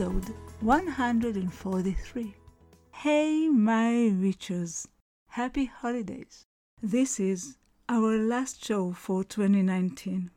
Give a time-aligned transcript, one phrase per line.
[0.00, 2.34] Episode 143.
[2.92, 4.86] Hey, my Richers,
[5.30, 6.44] happy holidays.
[6.80, 7.56] This is
[7.88, 10.30] our last show for 2019.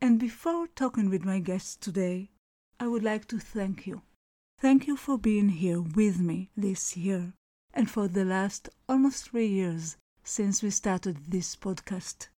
[0.00, 2.30] And before talking with my guests today,
[2.80, 4.00] I would like to thank you.
[4.58, 7.34] Thank you for being here with me this year
[7.74, 12.28] and for the last almost three years since we started this podcast.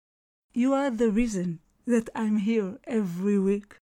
[0.53, 3.77] You are the reason that I'm here every week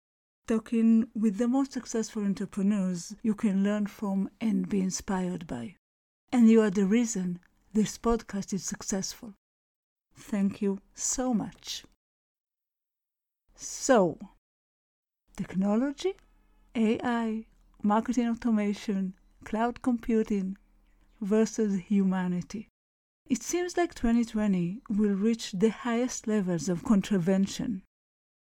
[0.50, 5.76] talking with the most successful entrepreneurs you can learn from and be inspired by.
[6.32, 7.40] And you are the reason
[7.72, 9.36] this podcast is successful.
[10.16, 11.86] Thank you so much.
[13.54, 14.18] So,
[15.38, 16.16] technology,
[16.74, 17.46] AI,
[17.84, 19.14] marketing automation,
[19.46, 20.58] cloud computing
[21.22, 22.70] versus humanity.
[23.30, 27.84] It seems like 2020 will reach the highest levels of contravention.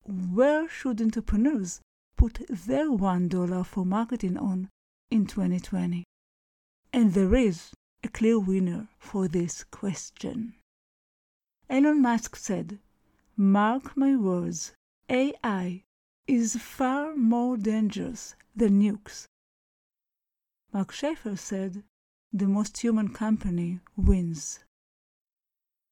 [0.10, 1.82] Where should entrepreneurs
[2.18, 4.70] put their $1 for marketing on
[5.12, 6.04] in 2020?
[6.92, 7.70] And there is
[8.04, 10.56] a clear winner for this question.
[11.70, 12.80] Elon Musk said,
[13.38, 14.74] Mark my words,
[15.10, 15.84] AI
[16.26, 19.28] is far more dangerous than nukes.
[20.74, 21.84] Mark Schaefer said,
[22.34, 24.60] the most human company wins.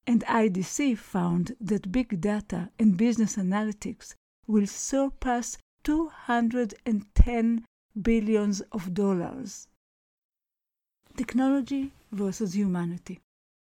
[0.08, 4.14] And IDC found that big data and business analytics
[4.46, 7.66] will surpass 210
[8.00, 9.68] billions of dollars.
[11.14, 13.20] Technology versus humanity.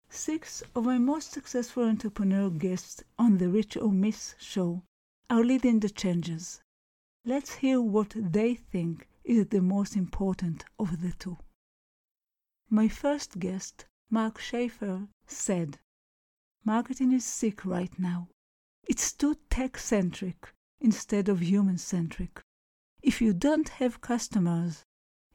[0.09, 4.85] Six of my most successful entrepreneur guests on the Rich or Miss show
[5.29, 6.63] are leading the changes.
[7.25, 11.39] Let's hear what they think is the most important of the two.
[12.69, 15.81] My first guest, Mark Schaefer, said,
[16.65, 18.29] Marketing is sick right now.
[18.87, 22.43] It's too tech centric instead of human centric.
[23.03, 24.85] If you don't have customers,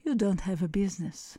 [0.03, 1.38] you don't have a business.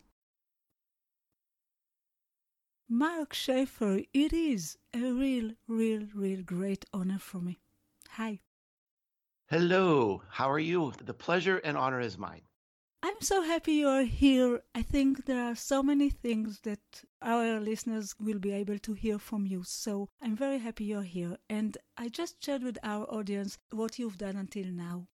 [2.88, 7.58] Mark Schaefer, it is a real, real, real great honor for me.
[8.10, 8.41] Hi.
[9.48, 10.92] Hello, how are you?
[11.04, 12.45] The pleasure and honor is mine.
[13.06, 14.62] I'm so happy you're here.
[14.75, 16.81] I think there are so many things that
[17.22, 19.62] our listeners will be able to hear from you.
[19.62, 21.37] So I'm very happy you're here.
[21.49, 25.06] And I just shared with our audience what you've done until now.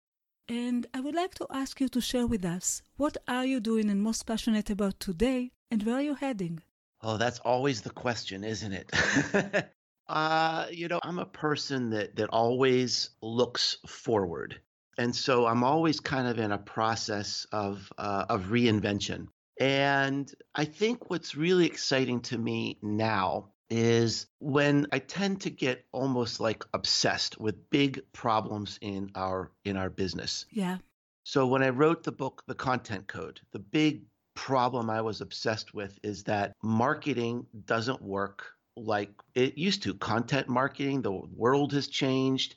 [0.48, 3.90] And I would like to ask you to share with us what are you doing
[3.90, 6.64] and most passionate about today and where are you heading?
[7.02, 8.90] Oh, that's always the question, isn't it?
[10.08, 14.62] uh, you know, I'm a person that that always looks forward.
[14.98, 19.28] And so I'm always kind of in a process of uh, of reinvention.
[19.60, 25.86] And I think what's really exciting to me now is when I tend to get
[25.94, 30.46] almost like obsessed with big problems in our in our business.
[30.52, 30.78] Yeah.
[31.24, 34.04] So when I wrote the book The Content Code, the big
[34.34, 39.94] problem I was obsessed with is that marketing doesn't work like it used to.
[39.94, 42.56] Content marketing, the world has changed.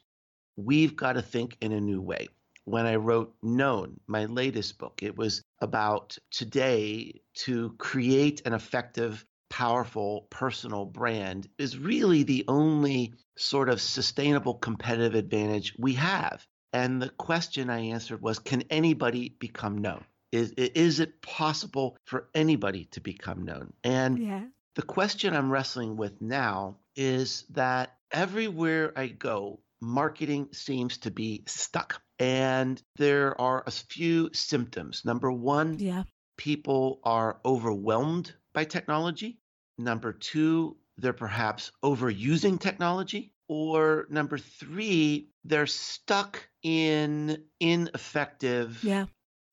[0.57, 2.29] We've got to think in a new way.
[2.65, 9.25] When I wrote Known, my latest book, it was about today to create an effective,
[9.51, 16.45] powerful personal brand is really the only sort of sustainable competitive advantage we have.
[16.73, 20.05] And the question I answered was can anybody become known?
[20.33, 23.73] Is, is it possible for anybody to become known?
[23.85, 24.47] And Yeah.
[24.75, 31.45] the question I'm wrestling with now is that everywhere I go, marketing seems to be
[31.47, 32.01] stuck.
[32.19, 35.05] And there are a few symptoms.
[35.05, 36.05] Number one, Yeah.
[36.37, 39.39] people are overwhelmed by technology.
[39.79, 43.33] Number two, they're perhaps overusing technology.
[43.49, 49.07] Or number three, they're stuck in ineffective Yeah.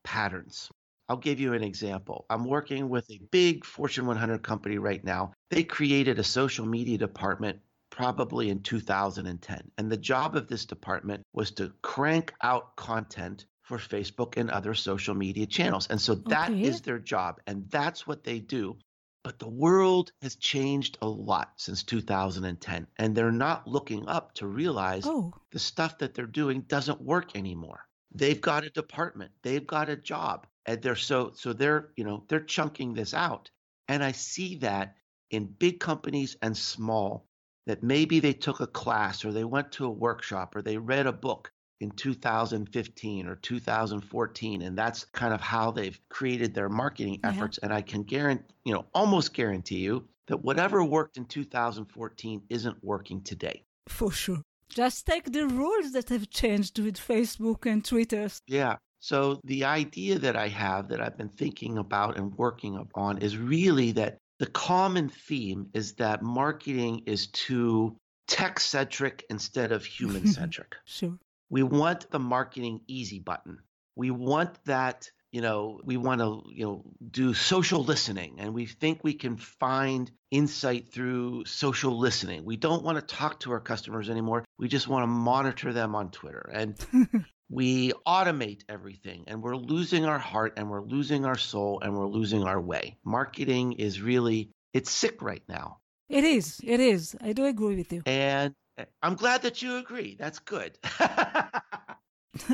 [0.03, 0.69] patterns.
[1.09, 2.25] I'll give you an example.
[2.29, 5.33] I'm working with a big Fortune 100 company right now.
[5.49, 7.59] They created a social media department
[7.91, 9.71] probably in 2010.
[9.77, 14.73] And the job of this department was to crank out content for Facebook and other
[14.73, 15.87] social media channels.
[15.87, 16.81] And so that is Okay.
[16.81, 18.79] their job, and that's what they do.
[19.23, 24.47] But the world has changed a lot since 2010, and they're not looking up to
[24.47, 27.81] realize Oh, the stuff that they're doing doesn't work anymore.
[28.13, 32.25] they've got a department, they've got a job, and they're so so they're you know
[32.29, 33.49] they're chunking this out,
[33.87, 34.97] and I see that
[35.29, 37.27] in big companies and small
[37.67, 41.07] that maybe they took a class or they went to a workshop or they read
[41.07, 47.19] a book in 2015 or 2014 and that's kind of how they've created their marketing
[47.23, 47.65] efforts yeah.
[47.65, 52.77] and i can guarantee you know almost guarantee you that whatever worked in 2014 isn't
[52.81, 53.63] working today.
[53.89, 54.41] For sure.
[54.69, 58.29] Just take the rules that have changed with facebook and twitter.
[58.47, 58.77] Yeah.
[58.99, 63.35] So the idea that i have that i've been thinking about and working on is
[63.37, 67.95] really that the common theme is that marketing is too
[68.27, 70.77] tech centric instead of human centric.
[70.85, 71.19] sure.
[71.51, 73.59] We want the marketing easy button.
[73.95, 78.65] We want that, you know, we want to, you know, do social listening and we
[78.65, 82.43] think we can find insight through social listening.
[82.43, 84.43] We don't want to talk to our customers anymore.
[84.57, 86.49] We just want to monitor them on Twitter.
[86.51, 86.75] And
[87.51, 92.07] we automate everything and we're losing our heart and we're losing our soul and we're
[92.07, 92.97] losing our way.
[93.03, 95.79] Marketing is really, it's sick right now.
[96.07, 96.61] It is.
[96.63, 97.15] It is.
[97.19, 98.03] I do agree with you.
[98.05, 100.15] And eh, I'm glad that you agree.
[100.17, 100.77] That's good.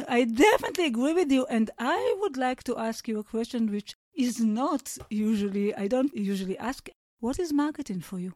[0.08, 1.46] I definitely agree with you.
[1.46, 6.14] And I would like to ask you a question which is not usually, I don't
[6.16, 6.90] usually ask.
[7.20, 8.34] What is marketing for you?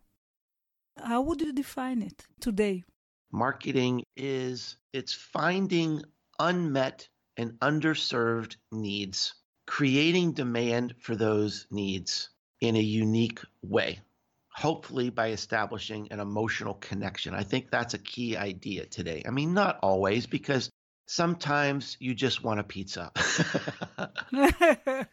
[0.98, 2.84] How would you define it today?
[3.31, 6.04] Marketing is it's finding
[6.42, 7.08] unmet
[7.38, 9.36] and underserved needs,
[9.68, 12.30] creating demand for those needs
[12.60, 14.00] in a unique way,
[14.52, 17.36] hopefully by establishing an emotional connection.
[17.36, 19.24] I think that's a key idea today.
[19.26, 20.72] I mean, not always, because
[21.06, 23.12] sometimes you just want a pizza.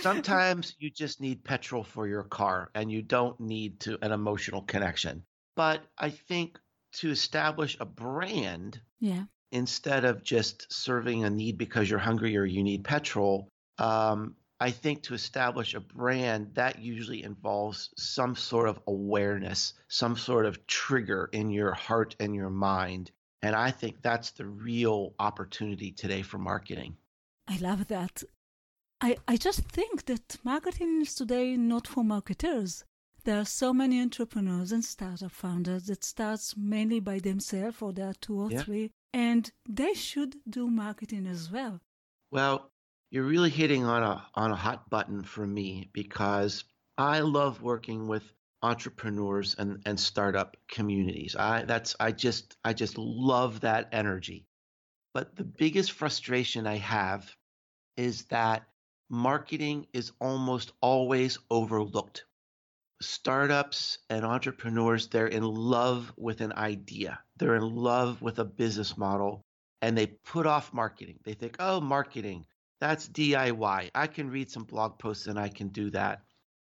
[0.00, 4.62] sometimes you just need petrol for your car and you don't need to an emotional
[4.62, 5.22] connection.
[5.54, 6.58] But I think
[6.94, 12.44] to establish a brand yeah instead of just serving a need because you're hungry or
[12.44, 18.68] you need petrol, um, I think to establish a brand, that usually involves some sort
[18.68, 23.10] of awareness, some sort of trigger in your heart and your mind.
[23.42, 26.96] And I think that's the real opportunity today for marketing.
[27.48, 28.22] I love that.
[29.00, 32.84] I, I just think that marketing is today not for marketers.
[33.24, 38.08] There are so many entrepreneurs and startup founders that starts mainly by themselves or there
[38.08, 38.62] are two or yeah.
[38.62, 41.80] three and they should do marketing as well.
[42.32, 42.72] Well,
[43.12, 46.64] you're really hitting on a on a hot button for me because
[46.98, 48.24] I love working with
[48.62, 51.36] entrepreneurs and, and startup communities.
[51.36, 54.46] I that's I just I just love that energy.
[55.14, 57.36] But the biggest frustration I have
[57.96, 58.64] is that
[59.10, 62.24] marketing is almost always overlooked
[63.02, 68.96] startups and entrepreneurs, they're in love with an idea, they're in love with a business
[68.96, 69.44] model,
[69.80, 71.18] and they put off marketing.
[71.24, 72.46] They think, oh, marketing,
[72.80, 73.90] that's DIY.
[73.94, 76.22] I can read some blog posts and I can do that.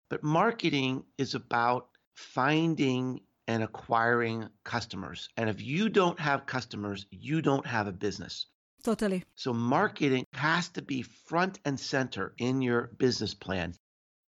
[0.08, 5.28] But marketing is about finding and acquiring customers.
[5.36, 8.46] And if you don't have customers, you don't have a business.
[8.82, 9.24] Totally.
[9.34, 13.74] So marketing has to be front and center in your business plan.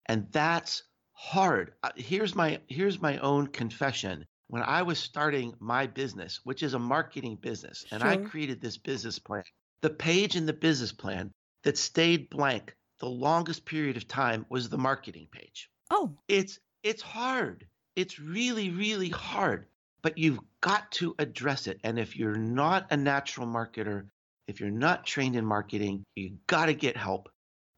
[0.06, 0.82] And that's
[1.18, 1.72] hard.
[1.82, 4.24] Uh, here's my here's my own confession.
[4.46, 8.78] When I was starting my business, which is a marketing business, and I created this
[8.78, 9.42] business plan,
[9.82, 11.32] the page in the business plan
[11.64, 15.68] that stayed blank the longest period of time was the marketing page.
[15.90, 16.16] Oh.
[16.28, 17.66] It's it's hard.
[17.96, 19.66] It's really really hard,
[20.02, 21.80] but you've got to address it.
[21.82, 24.06] And if you're not a natural marketer,
[24.46, 27.28] if you're not trained in marketing, you got to get help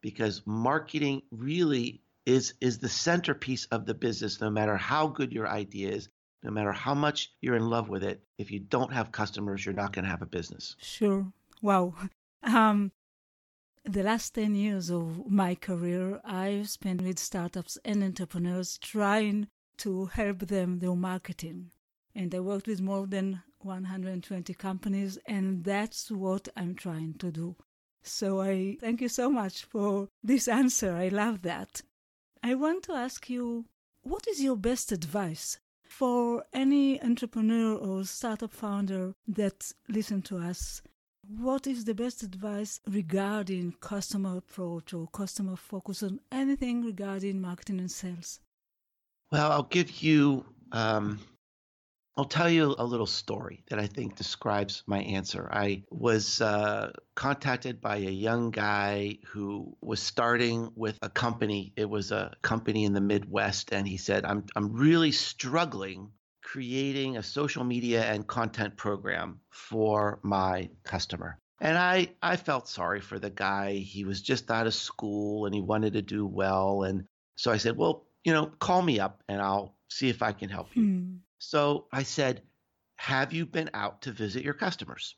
[0.01, 5.47] because marketing really is is the centerpiece of the business no matter how good your
[5.47, 6.09] idea is
[6.43, 9.75] no matter how much you're in love with it if you don't have customers you're
[9.75, 10.75] not going to have a business.
[10.81, 11.31] Sure.
[11.61, 11.93] Wow.
[12.43, 12.91] Um
[13.85, 19.47] the last 10 years of my career i've spent with startups and entrepreneurs trying
[19.77, 21.69] to help them do marketing.
[22.15, 27.55] And i worked with more than 120 companies and that's what i'm trying to do.
[28.01, 30.95] So i thank you so much for this answer.
[30.95, 31.83] I love that
[32.43, 33.65] I want to ask you
[34.01, 40.81] what is your best advice for any entrepreneur or startup founder that listen to us?
[41.27, 47.79] What is the best advice regarding customer approach or customer focus on anything regarding marketing
[47.79, 48.39] and sales?
[49.31, 51.19] Well, I'll give you um,
[52.17, 55.47] I'll tell you a little story that I think describes my answer.
[55.51, 61.71] I was uh, contacted by a young guy who was starting with a company.
[61.77, 66.11] It was a company in the Midwest, and he said, "I'm I'm really struggling
[66.43, 73.01] creating a social media and content program for my customer." And I, I felt sorry
[73.01, 73.75] for the guy.
[73.75, 76.81] He was just out of school and he wanted to do well.
[76.81, 80.31] And so I said, Well, you know, call me up and I'll see if I
[80.31, 80.83] can help you.
[80.83, 81.15] Hmm.
[81.41, 82.43] So I said,
[82.97, 85.15] Have you been out to visit your customers?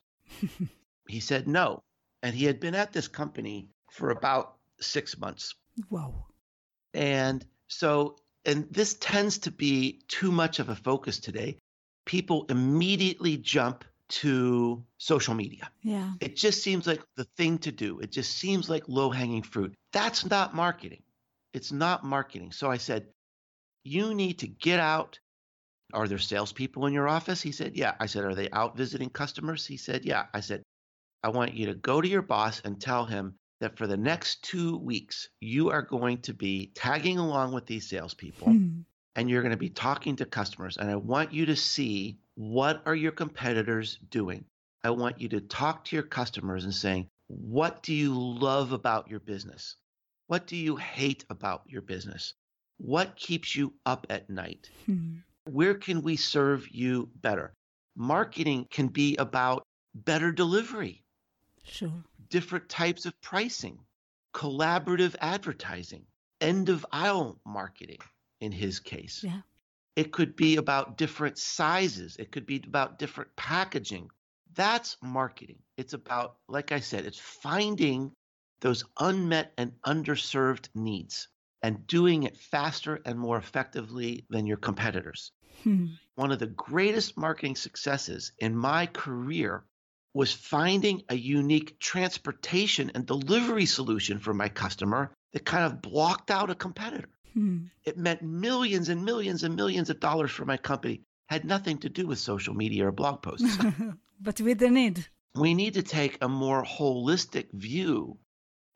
[1.07, 1.83] he said, No.
[2.23, 5.53] And he had been at this company for about six months.
[5.89, 6.27] Wow.
[6.93, 8.15] And so,
[8.45, 11.57] and this tends to be too much of a focus today.
[12.05, 15.69] People immediately jump to social media.
[15.81, 16.13] Yeah.
[16.21, 17.99] It just seems like the thing to do.
[17.99, 19.75] It just seems like low hanging fruit.
[19.91, 21.03] That's not marketing.
[21.53, 22.53] It's not marketing.
[22.53, 23.07] So I said,
[23.83, 25.19] You need to get out.
[25.93, 27.41] Are there salespeople in your office?
[27.41, 27.93] He said, Yeah.
[27.99, 29.65] I said, Are they out visiting customers?
[29.65, 30.25] He said, Yeah.
[30.33, 30.63] I said,
[31.23, 34.43] I want you to go to your boss and tell him that for the next
[34.43, 38.81] two weeks, you are going to be tagging along with these salespeople Hmm.
[39.15, 40.77] and you're going to be talking to customers.
[40.77, 44.45] And I want you to see what are your competitors doing.
[44.83, 49.09] I want you to talk to your customers and saying, what do you love about
[49.09, 49.77] your business?
[50.27, 52.33] What do you hate about your business?
[52.77, 54.69] What keeps you up at night?
[54.87, 55.17] Hmm.
[55.45, 57.53] Where can we serve you better?
[57.95, 61.03] Marketing can be about better delivery,
[61.63, 62.03] Sure.
[62.29, 63.77] different types of pricing,
[64.33, 66.05] collaborative advertising,
[66.41, 67.99] end of aisle marketing
[68.39, 69.23] in his case.
[69.23, 69.41] Yeah.
[69.95, 72.15] It could be about different sizes.
[72.17, 74.09] It could be about different packaging.
[74.55, 75.59] That's marketing.
[75.77, 78.11] It's about, like I said, it's finding
[78.61, 81.27] those unmet and underserved needs
[81.63, 85.31] and doing it faster and more effectively than your competitors.
[85.63, 85.87] Hmm.
[86.15, 89.63] One of the greatest marketing successes in my career
[90.13, 96.29] was finding a unique transportation and delivery solution for my customer that kind of blocked
[96.29, 97.09] out a competitor.
[97.33, 97.65] Hmm.
[97.83, 101.01] It meant millions and millions and millions of dollars for my company.
[101.29, 103.57] Had nothing to do with social media or blog posts.
[104.19, 105.07] but with the need.
[105.33, 108.19] we need to take a more holistic view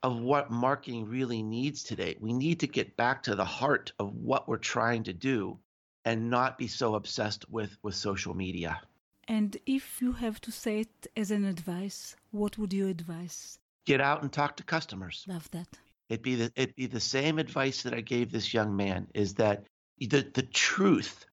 [0.03, 2.15] of what marketing really needs today.
[2.19, 5.59] We need to get back to the heart of what we're trying to do
[6.05, 8.79] and not be so obsessed with, with social media.
[9.27, 13.59] And if you have to say it as an advice, what would you advise?
[13.85, 15.25] Get out and talk to customers.
[15.27, 15.67] Love that.
[16.09, 19.33] It'd be the it'd be the same advice that I gave this young man is
[19.35, 19.65] that
[19.99, 21.25] the the truth,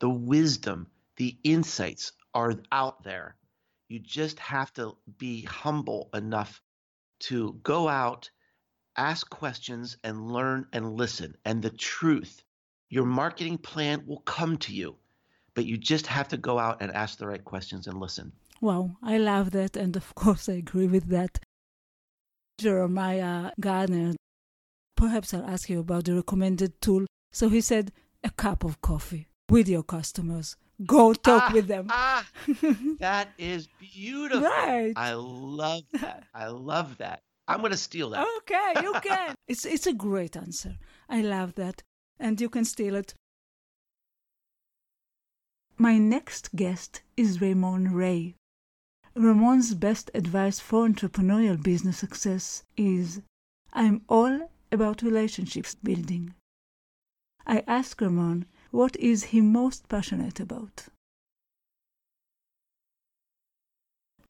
[0.00, 3.36] the wisdom, the insights are out there.
[3.88, 6.60] You just have to be humble enough
[7.20, 8.30] to go out,
[8.96, 11.36] ask questions and learn and listen.
[11.44, 12.42] And the truth,
[12.88, 14.96] your marketing plan will come to you.
[15.54, 18.32] But you just have to go out and ask the right questions and listen.
[18.60, 19.76] Wow, I love that.
[19.76, 21.38] And of course, I agree with that.
[22.58, 24.14] Jeremiah Gardner,
[24.96, 27.06] perhaps I'll ask you about the recommended tool.
[27.32, 27.92] So he said,
[28.24, 30.56] a cup of coffee with your customers.
[30.86, 31.86] Go talk Ah, with them.
[31.90, 32.26] Ah,
[33.00, 34.42] that is beautiful.
[34.42, 34.92] Right.
[34.96, 36.24] I love that.
[36.34, 37.20] I love that.
[37.48, 38.26] I'm going to steal that.
[38.38, 39.34] Okay, you can.
[39.48, 40.76] it's it's a great answer.
[41.08, 41.82] I love that.
[42.20, 43.14] And you can steal it.
[45.76, 48.34] My next guest is Ramon Ray.
[49.16, 53.20] Ramon's best advice for entrepreneurial business success is
[53.72, 56.34] I'm all about relationships building.
[57.46, 60.86] I ask Ramon what is he most passionate about.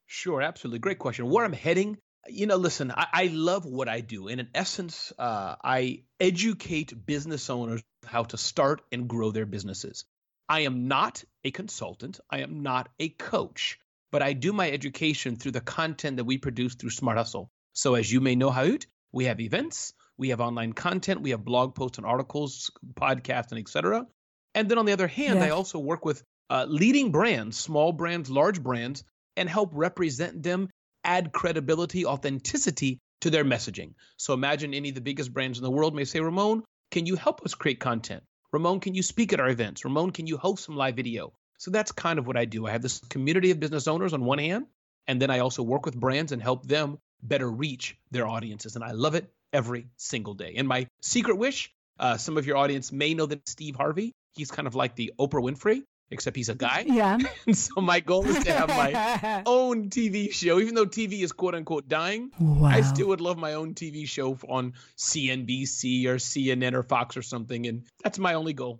[0.05, 0.79] Sure, absolutely.
[0.79, 1.29] Great question.
[1.29, 4.27] Where I'm heading, you know, listen, I, I love what I do.
[4.27, 10.05] And in essence, uh, I educate business owners how to start and grow their businesses.
[10.47, 13.77] I am not a consultant, I am not a coach,
[14.11, 17.51] but I do my education through the content that we produce through Smart Hustle.
[17.73, 21.45] So, as you may know, Hayut, we have events, we have online content, we have
[21.45, 24.07] blog posts and articles, podcasts, and etc.
[24.55, 25.45] And then on the other hand, Yeah.
[25.45, 29.03] I also work with uh, leading brands, small brands, large brands,
[29.37, 30.69] and help represent them,
[31.03, 33.93] add credibility, authenticity to their messaging.
[34.17, 37.15] So imagine any of the biggest brands in the world may say, Ramon, can you
[37.15, 38.23] help us create content?
[38.51, 39.85] Ramon, can you speak at our events?
[39.85, 41.33] Ramon, can you host some live video?
[41.59, 42.65] So that's kind of what I do.
[42.65, 44.65] I have this community of business owners on one hand,
[45.07, 48.75] and then I also work with brands and help them better reach their audiences.
[48.75, 50.55] And I love it every single day.
[50.57, 54.51] And my secret wish, uh, some of your audience may know that Steve Harvey, he's
[54.51, 56.85] kind of like the Oprah Winfrey, except he's a guy.
[56.87, 57.17] Yeah.
[57.45, 61.31] And so my goal is to have my own TV show, even though TV is
[61.31, 62.31] quote unquote dying.
[62.39, 62.67] wow.
[62.69, 67.21] I still would love my own TV show on CNBC or CNN or Fox or
[67.21, 67.67] something.
[67.67, 68.79] And that's my only goal.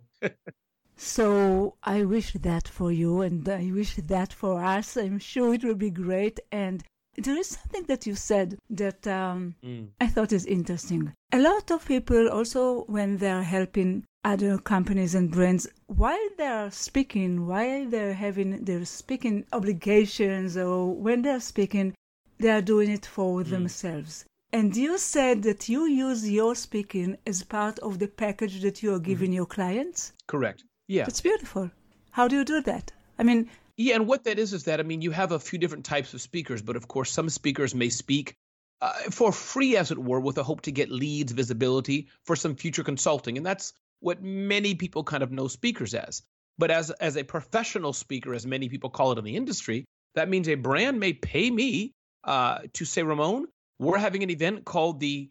[0.97, 4.97] So I wish that for you, and I wish that for us.
[4.97, 6.39] I'm sure it will be great.
[6.51, 6.83] And
[7.15, 9.89] there is something that you said that um, Mm.
[10.01, 11.13] I thought is interesting.
[11.31, 17.47] A lot of people also, when they're helping other companies and brands, while they're speaking,
[17.47, 21.93] while they're having their speaking obligations, or when they're speaking,
[22.37, 23.49] they are doing it for mm.
[23.49, 24.25] themselves.
[24.51, 28.93] And you said that you use your speaking as part of the package that you
[28.95, 29.35] are giving mm-hmm.
[29.35, 30.11] your clients?
[30.25, 30.63] Correct.
[30.87, 31.03] Yeah.
[31.03, 31.69] That's beautiful.
[32.11, 32.91] How do you do that?
[33.19, 35.59] I mean, yeah, and what that is is that I mean, you have a few
[35.59, 38.35] different types of speakers, but of course, some speakers may speak
[38.81, 42.55] uh, for free, as it were, with a hope to get leads, visibility for some
[42.55, 46.23] future consulting, and that's what many people kind of know speakers as.
[46.57, 50.29] But as as a professional speaker, as many people call it in the industry, that
[50.29, 53.47] means a brand may pay me uh, to say, Ramon,
[53.79, 55.29] we're having an event called the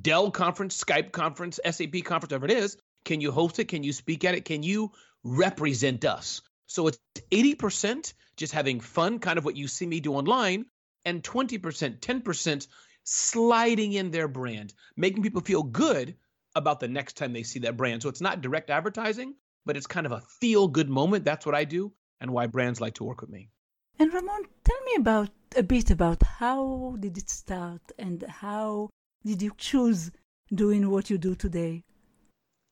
[0.00, 2.76] Dell conference, Skype conference, SAP conference, whatever it is.
[3.04, 3.68] Can you host it?
[3.68, 4.44] Can you speak at it?
[4.44, 4.90] Can you
[5.22, 6.40] represent us?
[6.66, 6.98] So it's
[7.30, 10.64] 80% just having fun, kind of what you see me do online,
[11.04, 12.66] and 20%, 10%
[13.04, 16.16] sliding in their brand, making people feel good
[16.54, 18.02] about the next time they see that brand.
[18.02, 19.34] So it's not direct advertising,
[19.64, 21.24] but it's kind of a feel good moment.
[21.24, 23.50] That's what I do and why brands like to work with me.
[23.98, 28.90] And Ramon, tell me about a bit about how did it start and how
[29.24, 30.10] did you choose
[30.52, 31.84] doing what you do today?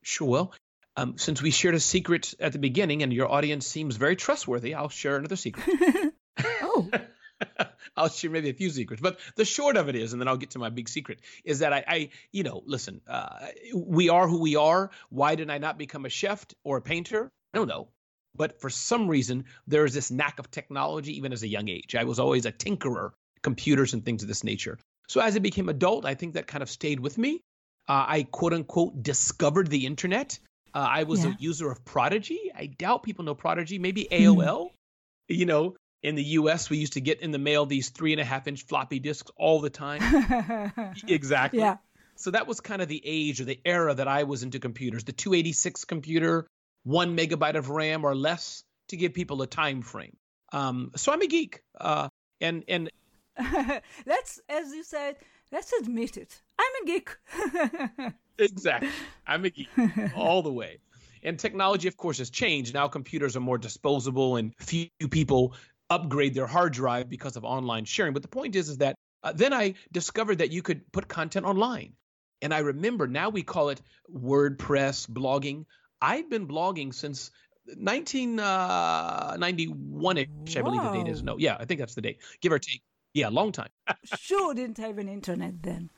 [0.02, 0.28] Sure.
[0.28, 0.54] Well,
[0.96, 4.74] um, since we shared a secret at the beginning and your audience seems very trustworthy,
[4.74, 5.66] I'll share another secret.
[6.62, 6.90] oh.
[7.96, 10.36] I'll share maybe a few secrets, but the short of it is, and then I'll
[10.36, 14.28] get to my big secret, is that I, I you know, listen, uh, we are
[14.28, 14.90] who we are.
[15.10, 17.30] Why did I not become a chef or a painter?
[17.52, 17.88] I don't know.
[18.34, 21.94] But for some reason, there is this knack of technology, even as a young age.
[21.94, 23.10] I was always a tinkerer,
[23.42, 24.78] computers and things of this nature.
[25.08, 27.42] So as I became adult, I think that kind of stayed with me.
[27.88, 30.38] Uh, I quote unquote discovered the internet.
[30.74, 31.32] Uh, I was yeah.
[31.32, 32.50] a user of Prodigy.
[32.56, 33.78] I doubt people know Prodigy.
[33.78, 34.70] Maybe AOL.
[35.28, 38.20] you know, in the US, we used to get in the mail these three and
[38.20, 40.00] a half inch floppy disks all the time.
[41.08, 41.60] exactly.
[41.60, 41.76] Yeah.
[42.16, 45.04] So that was kind of the age or the era that I was into computers.
[45.04, 46.46] The 286 computer,
[46.84, 50.16] one megabyte of RAM or less to give people a time frame.
[50.52, 52.08] Um, so I'm a geek, uh,
[52.40, 52.90] and and
[54.06, 55.16] let's, as you said,
[55.50, 56.42] let's admit it.
[56.58, 58.12] I'm a geek.
[58.38, 58.90] exactly,
[59.26, 59.68] I'm a geek
[60.14, 60.78] all the way.
[61.24, 62.74] And technology, of course, has changed.
[62.74, 65.54] Now computers are more disposable, and few people
[65.92, 68.14] upgrade their hard drive because of online sharing.
[68.14, 71.44] But the point is, is that uh, then I discovered that you could put content
[71.44, 71.92] online.
[72.40, 75.66] And I remember now we call it WordPress blogging.
[76.00, 77.30] I've been blogging since
[77.76, 80.26] 1991 ish,
[80.56, 81.22] I believe the date is.
[81.22, 82.80] No, yeah, I think that's the date, give or take.
[83.14, 83.68] Yeah, long time.
[84.18, 85.90] sure, didn't have an internet then.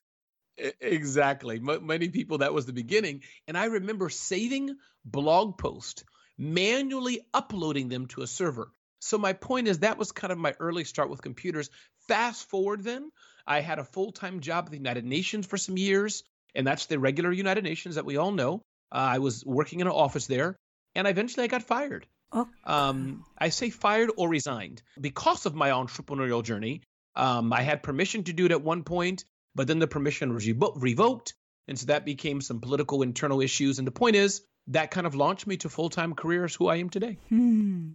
[0.81, 1.57] Exactly.
[1.57, 3.23] M- many people, that was the beginning.
[3.47, 6.03] And I remember saving blog posts,
[6.37, 8.73] manually uploading them to a server.
[9.05, 11.69] So my point is that was kind of my early start with computers.
[12.09, 13.11] Fast forward then,
[13.47, 16.99] I had a full-time job at the United Nations for some years, and that's the
[16.99, 18.63] regular United Nations that we all know.
[18.91, 20.57] Uh, I was working in an office there,
[20.95, 22.07] and eventually I got fired.
[22.33, 22.49] Oh.
[22.65, 26.81] Um, I say fired or resigned because of my entrepreneurial journey.
[27.15, 30.47] Um, I had permission to do it at one point, but then the permission was
[30.47, 31.35] revo- revoked,
[31.69, 33.79] and so that became some political internal issues.
[33.79, 36.69] And the point is, that kind of launched me to full time career as who
[36.69, 37.19] I am today.
[37.29, 37.91] Hmm.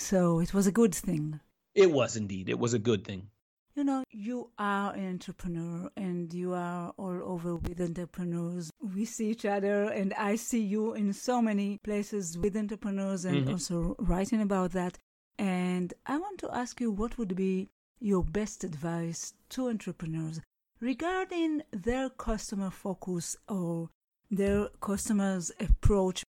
[0.00, 1.40] So it was a good thing.
[1.74, 2.48] It was indeed.
[2.48, 3.28] It was a good thing.
[3.76, 8.72] You know, you are an entrepreneur and you are all over with entrepreneurs.
[8.80, 13.42] We see each other, and I see you in so many places with entrepreneurs and
[13.42, 13.52] mm-hmm.
[13.52, 14.98] also writing about that.
[15.38, 17.68] And I want to ask you what would be
[18.00, 20.40] your best advice to entrepreneurs
[20.80, 23.90] regarding their customer focus or
[24.30, 26.24] their customers' approach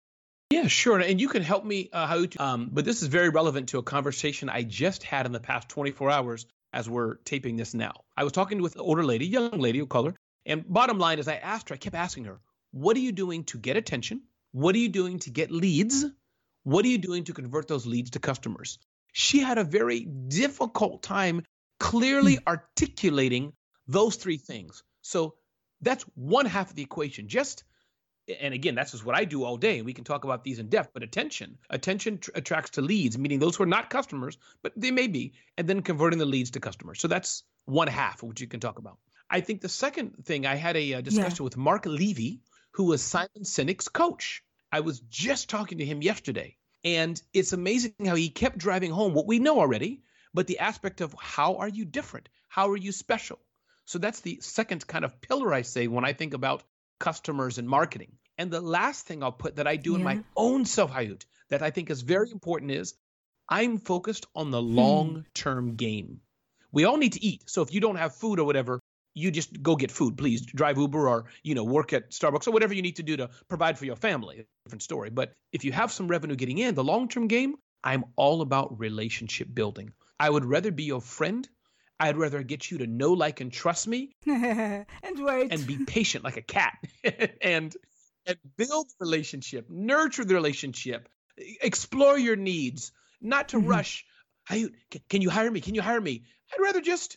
[0.50, 0.98] yeah, sure.
[1.00, 3.78] And you can help me, uh, how to, um, but this is very relevant to
[3.78, 7.92] a conversation I just had in the past 24 hours as we're taping this now.
[8.16, 10.14] I was talking with an older lady, young lady, of color.
[10.44, 13.44] And bottom line is, I asked her, I kept asking her, what are you doing
[13.44, 14.22] to get attention?
[14.52, 16.04] What are you doing to get leads?
[16.62, 18.78] What are you doing to convert those leads to customers?
[19.12, 21.42] She had a very difficult time
[21.80, 22.48] clearly hmm.
[22.48, 23.52] articulating
[23.88, 24.82] those three things.
[25.02, 25.34] So
[25.80, 27.28] that's one half of the equation.
[27.28, 27.64] Just
[28.28, 29.82] and again, that's just what I do all day.
[29.82, 33.38] We can talk about these in depth, but attention, attention tr- attracts to leads, meaning
[33.38, 36.60] those who are not customers, but they may be, and then converting the leads to
[36.60, 37.00] customers.
[37.00, 38.98] So that's one half of what you can talk about.
[39.28, 41.44] I think the second thing, I had a, a uh, discussion yeah.
[41.44, 42.40] with Mark Levy,
[42.72, 44.42] who was Simon Sinek's coach.
[44.72, 49.14] I was just talking to him yesterday, and it's amazing how he kept driving home
[49.14, 50.02] what we know already,
[50.34, 52.28] but the aspect of how are you different?
[52.48, 53.38] How are you special?
[53.84, 56.64] So that's the second kind of pillar I say when I think about
[56.98, 58.12] customers and marketing.
[58.38, 59.98] And the last thing I'll put that I do yeah.
[59.98, 62.94] in my own self hayut that I think is very important is
[63.48, 64.76] I'm focused on the hmm.
[64.76, 66.20] long term game.
[66.72, 67.44] We all need to eat.
[67.46, 68.80] So if you don't have food or whatever,
[69.14, 70.44] you just go get food, please.
[70.44, 73.30] Drive Uber or, you know, work at Starbucks or whatever you need to do to
[73.48, 74.46] provide for your family.
[74.66, 75.08] Different story.
[75.08, 78.78] But if you have some revenue getting in, the long term game, I'm all about
[78.78, 79.92] relationship building.
[80.20, 81.48] I would rather be your friend.
[81.98, 84.86] I'd rather get you to know, like, and trust me, and
[85.18, 86.78] wait, and be patient like a cat,
[87.40, 87.74] and
[88.26, 93.68] and build the relationship, nurture the relationship, explore your needs, not to mm-hmm.
[93.68, 94.04] rush.
[94.48, 94.68] Hey,
[95.08, 95.60] can you hire me?
[95.60, 96.24] Can you hire me?
[96.52, 97.16] I'd rather just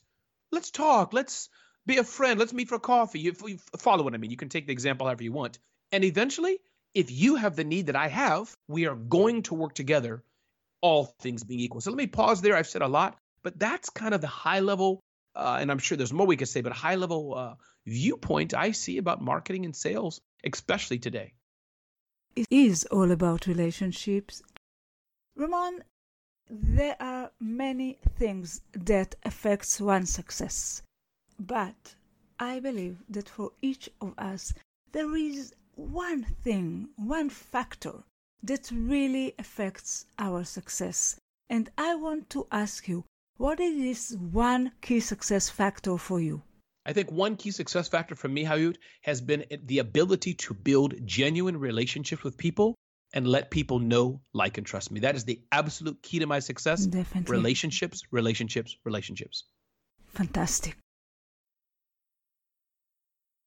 [0.51, 1.13] let's talk.
[1.13, 1.49] Let's
[1.85, 2.39] be a friend.
[2.39, 3.19] Let's meet for coffee.
[3.19, 4.31] You, you follow what I mean.
[4.31, 5.59] You can take the example however you want.
[5.91, 6.59] And eventually,
[6.93, 10.23] if you have the need that I have, we are going to work together,
[10.81, 11.81] all things being equal.
[11.81, 12.55] So let me pause there.
[12.55, 14.99] I've said a lot, but that's kind of the high level,
[15.35, 18.71] uh, and I'm sure there's more we could say, but high level uh, viewpoint I
[18.71, 21.33] see about marketing and sales, especially today.
[22.35, 24.41] It is all about relationships.
[25.35, 25.83] Ramon,
[26.49, 30.81] there are many things that affects one's success.
[31.39, 31.95] But
[32.39, 34.53] I believe that for each of us
[34.91, 38.03] there is one thing, one factor
[38.43, 41.15] that really affects our success.
[41.49, 43.05] And I want to ask you,
[43.39, 46.41] what is this one key success factor for you?
[46.85, 50.93] I think one key success factor for me, Hayut, has been the ability to build
[51.05, 52.75] genuine relationships with people
[53.13, 54.99] and let people know, like, and trust me.
[54.99, 56.85] That is the absolute key to my success.
[56.85, 57.33] Definitely.
[57.33, 59.45] Relationships, relationships, relationships.
[60.07, 60.75] Fantastic.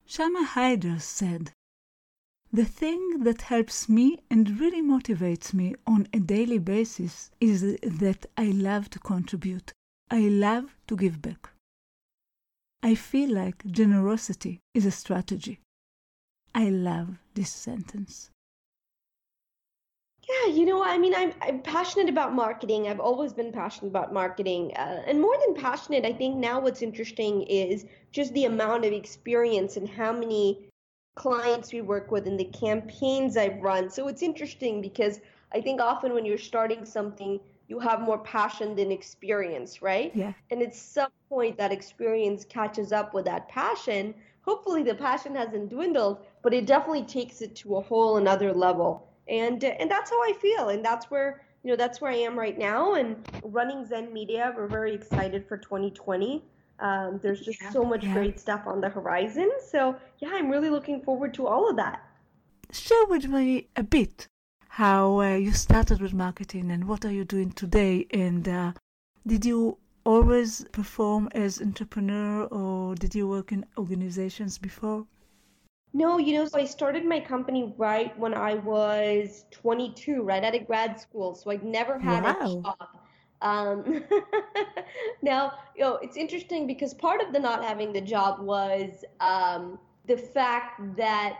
[0.06, 1.52] Shama Hyder said,
[2.50, 8.24] The thing that helps me and really motivates me on a daily basis is that
[8.38, 9.74] I love to contribute.
[10.12, 11.48] I love to give back.
[12.82, 15.60] I feel like generosity is a strategy.
[16.54, 18.28] I love this sentence.
[20.28, 22.88] Yeah, you know, I mean, I'm, I'm passionate about marketing.
[22.88, 24.76] I've always been passionate about marketing.
[24.76, 28.92] Uh, and more than passionate, I think now what's interesting is just the amount of
[28.92, 30.68] experience and how many
[31.16, 33.88] clients we work with and the campaigns I've run.
[33.88, 35.20] So it's interesting because
[35.54, 37.40] I think often when you're starting something,
[37.72, 40.10] you have more passion than experience, right?
[40.14, 40.32] Yeah.
[40.50, 44.14] And at some point, that experience catches up with that passion.
[44.42, 49.08] Hopefully, the passion hasn't dwindled, but it definitely takes it to a whole another level
[49.28, 52.38] and and that's how I feel, and that's where you know that's where I am
[52.38, 52.94] right now.
[52.94, 56.44] And running Zen Media, we're very excited for 2020.
[56.80, 58.14] Um, there's just yeah, so much yeah.
[58.14, 59.50] great stuff on the horizon.
[59.70, 62.02] So yeah, I'm really looking forward to all of that.
[62.72, 64.28] Share with me a bit
[64.72, 68.72] how uh, you started with marketing and what are you doing today, and uh,
[69.26, 75.06] did you always perform as entrepreneur or did you work in organizations before?
[75.92, 80.54] No, you know, so I started my company right when I was 22, right out
[80.54, 81.34] of grad school.
[81.34, 82.36] So I'd never had wow.
[82.40, 82.88] a job.
[83.42, 84.04] Um,
[85.22, 89.78] now, you know, it's interesting because part of the not having the job was um,
[90.06, 91.36] the fact that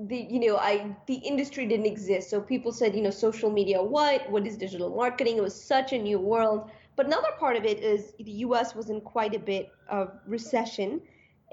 [0.00, 2.30] the you know I the industry didn't exist.
[2.30, 4.30] So people said, you know, social media, what?
[4.30, 5.36] What is digital marketing?
[5.36, 6.70] It was such a new world.
[6.96, 8.74] But another part of it is the U.S.
[8.74, 11.00] was in quite a bit of recession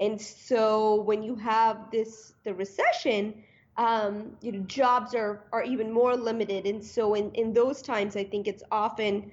[0.00, 3.42] and so when you have this the recession,
[3.76, 6.66] um, you know jobs are are even more limited.
[6.66, 9.30] And so in in those times, I think it's often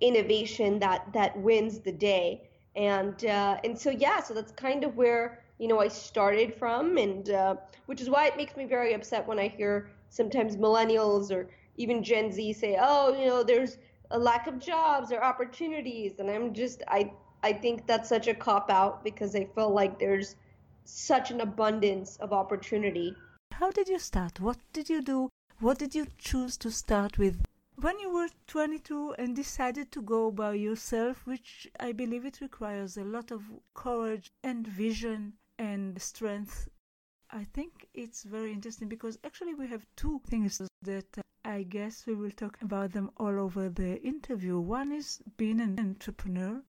[0.00, 2.48] innovation that that wins the day.
[2.76, 6.96] And uh, and so yeah, so that's kind of where you know I started from,
[6.98, 11.30] and uh, which is why it makes me very upset when I hear sometimes millennials
[11.30, 13.78] or even Gen Z say, oh, you know, there's
[14.10, 18.34] a lack of jobs or opportunities, and I'm just I I think that's such a
[18.34, 20.36] cop out because I feel like there's
[20.84, 23.14] such an abundance of opportunity.
[23.52, 24.40] How did you start?
[24.40, 25.28] What did you do?
[25.60, 27.44] What did you choose to start with?
[27.80, 32.96] When you were 22 and decided to go by yourself, which I believe it requires
[32.96, 33.42] a lot of
[33.74, 36.68] courage and vision and strength,
[37.30, 42.14] I think it's very interesting because actually we have two things that I guess we
[42.14, 44.58] will talk about them all over the interview.
[44.58, 46.62] One is being an entrepreneur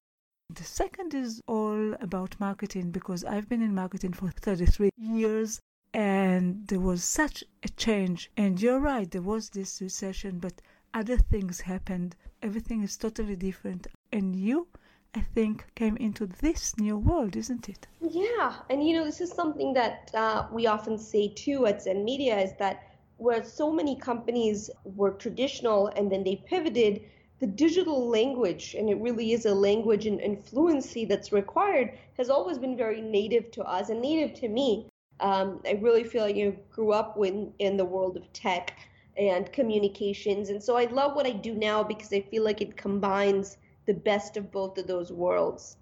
[0.51, 5.59] the second is all about marketing because I've been in marketing for 33 years
[5.93, 8.31] and there was such a change.
[8.35, 10.59] And you're right, there was this recession, but
[10.91, 12.15] other things happened.
[12.41, 13.85] Everything is totally different.
[14.11, 14.67] And you,
[15.15, 17.87] I think, came into this new world, isn't it?
[17.99, 18.55] Yeah.
[18.69, 22.37] And you know, this is something that uh, we often say too at Zen Media
[22.37, 22.83] is that
[23.17, 27.01] where so many companies were traditional and then they pivoted
[27.39, 32.29] the digital language, and it really is a language and, and fluency that's required, has
[32.29, 34.89] always been very native to us and native to me.
[35.21, 38.77] Um, I really feel like you know, grew up in, in the world of tech
[39.17, 40.49] and communications.
[40.49, 43.57] And so I love what I do now because I feel like it combines
[43.89, 45.77] the best of both of those worlds.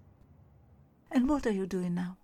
[1.10, 2.16] And what are you doing now?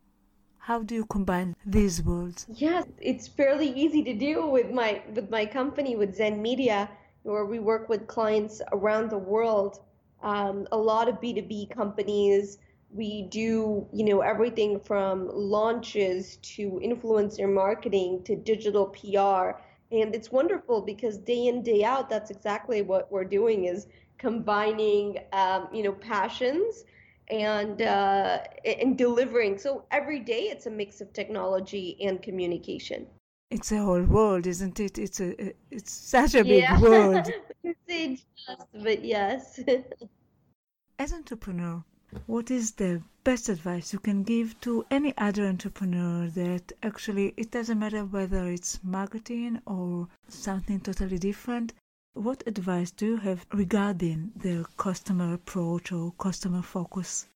[0.59, 2.49] How do you combine these worlds?
[2.49, 6.91] Yes, it's fairly easy to do with my with my company with Zen Media
[7.23, 9.81] where we work with clients around the world,
[10.23, 12.59] um, a lot of B2B companies
[12.91, 19.59] We do, you know, everything from launches to influencer marketing to digital PR.
[19.91, 23.87] And it's wonderful because day in, day out, that's exactly what we're doing is
[24.19, 26.85] combining, um, you know, passions
[27.29, 29.59] and uh, and delivering.
[29.59, 33.07] So every day it's a mix of technology and communication.
[33.51, 34.99] It's a whole world, isn't it?
[34.99, 36.81] It's a it's such a big yeah.
[36.81, 37.31] world.
[37.89, 39.61] say just, but yes.
[40.99, 41.83] As an entrepreneur,
[42.27, 47.51] what is the best advice you can give to any other entrepreneur that actually it
[47.51, 51.73] doesn't matter whether it's marketing or something totally different?
[52.15, 57.27] What advice do you have regarding the customer approach or customer focus?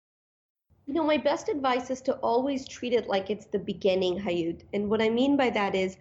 [0.87, 4.63] You know, my best advice is to always treat it like it's the beginning, Hayut.
[4.73, 5.97] And what I mean by that is,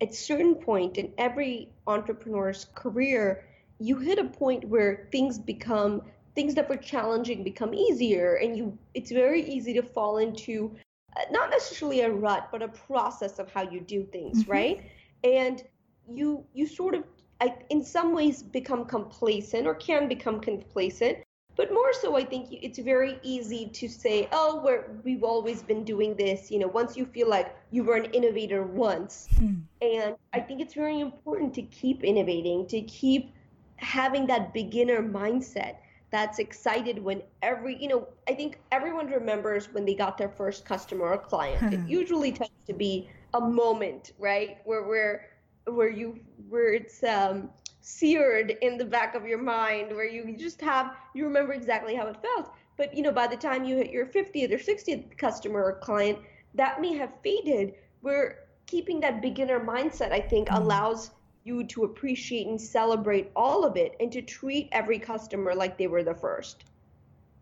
[0.00, 3.44] at a certain point in every entrepreneur's career,
[3.78, 6.00] you hit a point where things become
[6.34, 10.74] things that were challenging become easier and you it's very easy to fall into
[11.16, 14.52] uh, not necessarily a rut but a process of how you do things mm-hmm.
[14.52, 14.90] right
[15.24, 15.64] and
[16.08, 17.04] you you sort of
[17.42, 21.18] I, in some ways become complacent or can become complacent.
[21.54, 25.84] But more so i think it's very easy to say oh we're, we've always been
[25.84, 29.28] doing this you know once you feel like you were an innovator once.
[29.36, 29.56] Hmm.
[29.82, 33.34] and i think it's very important to keep innovating to keep
[33.76, 35.74] having that beginner mindset
[36.10, 40.64] that's excited when every you know i think everyone remembers when they got their first
[40.64, 41.72] customer or client.
[41.72, 45.31] It usually tends to be a moment right where where
[45.66, 50.60] where you where it's um seared in the back of your mind where you just
[50.60, 53.90] have you remember exactly how it felt but you know by the time you hit
[53.90, 56.18] your 50th or 60th customer or client
[56.54, 60.56] that may have faded where keeping that beginner mindset i think mm.
[60.56, 61.10] allows
[61.44, 65.86] you to appreciate and celebrate all of it and to treat every customer like they
[65.86, 66.64] were the first.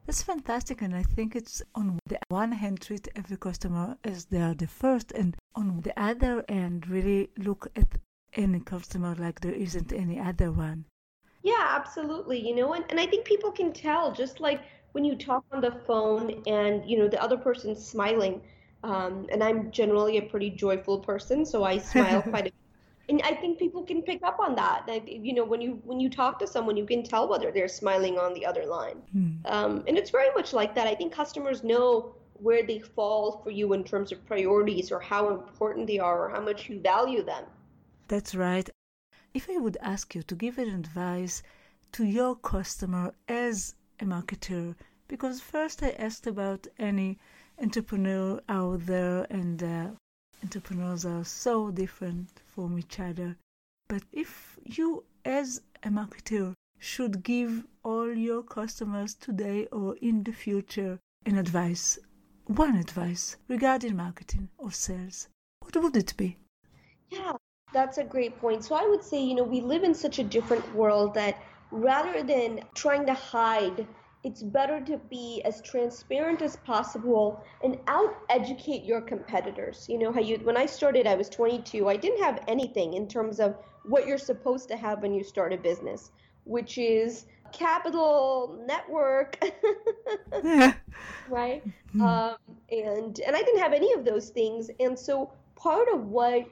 [0.06, 4.40] That's fantastic, and I think it's on the one hand treat every customer as they
[4.40, 7.87] are the first, and on the other end really look at
[8.34, 10.84] any customer like there isn't any other one.
[11.42, 12.46] Yeah, absolutely.
[12.46, 14.60] You know, and, and I think people can tell just like
[14.92, 18.42] when you talk on the phone and you know the other person's smiling.
[18.82, 22.54] Um, and I'm generally a pretty joyful person, so I smile quite a bit.
[23.10, 24.84] and I think people can pick up on that.
[24.88, 27.68] Like, you know, when you when you talk to someone, you can tell whether they're
[27.68, 29.02] smiling on the other line.
[29.12, 29.30] Hmm.
[29.44, 30.86] Um, and it's very much like that.
[30.86, 35.28] I think customers know where they fall for you in terms of priorities or how
[35.28, 37.44] important they are or how much you value them.
[38.10, 38.68] That's right.
[39.34, 41.44] If I would ask you to give an advice
[41.92, 44.74] to your customer as a marketer,
[45.06, 47.18] because first I asked about any
[47.62, 49.90] entrepreneur out there and uh,
[50.42, 53.36] entrepreneurs are so different from each other.
[53.88, 60.32] But if you, as a marketer, should give all your customers today or in the
[60.32, 61.96] future an advice,
[62.46, 65.28] one advice regarding marketing or sales,
[65.60, 66.38] what would it be?
[67.08, 67.36] Yeah,
[67.72, 68.64] that's a great point.
[68.64, 72.22] So I would say, you know, we live in such a different world that rather
[72.22, 73.87] than trying to hide
[74.22, 79.87] it's better to be as transparent as possible and out educate your competitors.
[79.88, 81.88] You know how you when I started I was 22.
[81.88, 85.52] I didn't have anything in terms of what you're supposed to have when you start
[85.52, 86.11] a business,
[86.44, 89.42] which is capital, network,
[91.28, 91.62] right?
[91.98, 92.37] Um,
[92.70, 96.46] and and I didn't have any of those things, and so part of what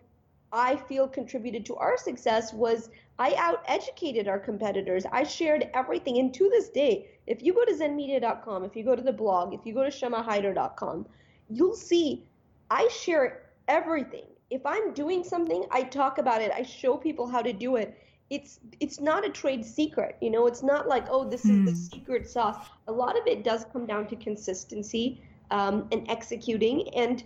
[0.53, 5.05] I feel contributed to our success was I out educated our competitors.
[5.11, 6.19] I shared everything.
[6.19, 9.53] And to this day, if you go to zenmedia.com, if you go to the blog,
[9.53, 11.07] if you go to shamahyder.com,
[11.51, 12.25] you'll see
[12.71, 14.25] I share everything.
[14.51, 16.53] If I'm doing something, I talk about it.
[16.53, 17.99] I show people how to do it.
[18.31, 20.47] It's it's not a trade secret, you know.
[20.47, 21.77] It's not like oh, this is the hmm.
[21.77, 22.67] secret sauce.
[22.87, 26.89] A lot of it does come down to consistency um, and executing.
[26.95, 27.25] And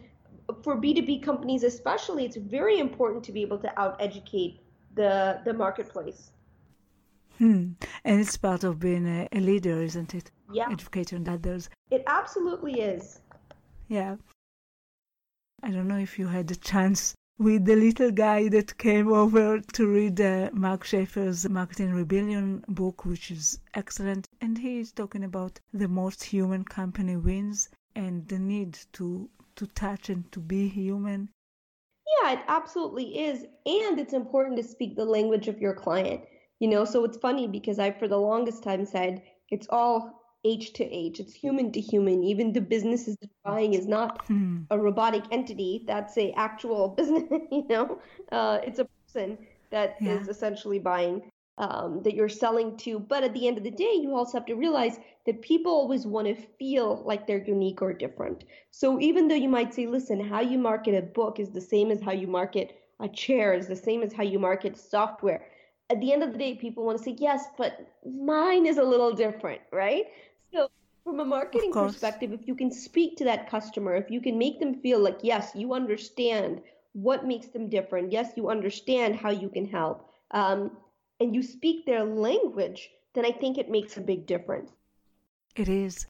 [0.62, 4.61] for B2B companies, especially, it's very important to be able to out educate
[4.94, 6.33] the the marketplace.
[7.38, 7.72] Hmm.
[8.05, 10.31] And it's part of being a, a leader, isn't it?
[10.52, 10.68] Yeah.
[10.70, 11.68] Educating others.
[11.90, 13.20] It absolutely is.
[13.88, 14.16] Yeah.
[15.62, 19.61] I don't know if you had a chance with the little guy that came over
[19.61, 24.28] to read uh, Mark Schaefer's Marketing Rebellion book, which is excellent.
[24.40, 29.66] And he is talking about the most human company wins and the need to, to
[29.66, 31.28] touch and to be human
[32.22, 33.44] yeah, it absolutely is.
[33.66, 36.22] And it's important to speak the language of your client.
[36.60, 40.72] You know, so it's funny because I, for the longest time, said it's all H
[40.74, 41.18] to H.
[41.18, 42.22] It's human to human.
[42.22, 44.62] Even the businesses that buying is not hmm.
[44.70, 45.84] a robotic entity.
[45.86, 47.24] That's a actual business.
[47.50, 47.98] You know,
[48.30, 49.38] uh, it's a person
[49.70, 50.12] that yeah.
[50.12, 51.31] is essentially buying.
[51.58, 52.98] Um, that you're selling to.
[52.98, 56.06] But at the end of the day, you also have to realize that people always
[56.06, 58.44] want to feel like they're unique or different.
[58.70, 61.90] So even though you might say, listen, how you market a book is the same
[61.90, 65.46] as how you market a chair, is the same as how you market software.
[65.90, 68.82] At the end of the day, people want to say, yes, but mine is a
[68.82, 70.06] little different, right?
[70.54, 70.70] So
[71.04, 74.58] from a marketing perspective, if you can speak to that customer, if you can make
[74.58, 76.62] them feel like, yes, you understand
[76.92, 80.70] what makes them different, yes, you understand how you can help, um,
[81.22, 84.72] and you speak their language, then I think it makes a big difference.
[85.54, 86.06] It is.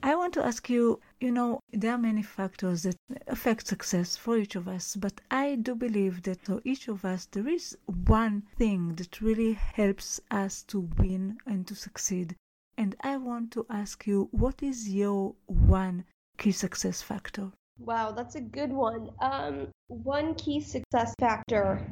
[0.00, 2.96] I want to ask you you know, there are many factors that
[3.28, 7.26] affect success for each of us, but I do believe that for each of us,
[7.26, 12.34] there is one thing that really helps us to win and to succeed.
[12.76, 16.04] And I want to ask you, what is your one
[16.38, 17.52] key success factor?
[17.78, 19.10] Wow, that's a good one.
[19.20, 21.88] Um, one key success factor.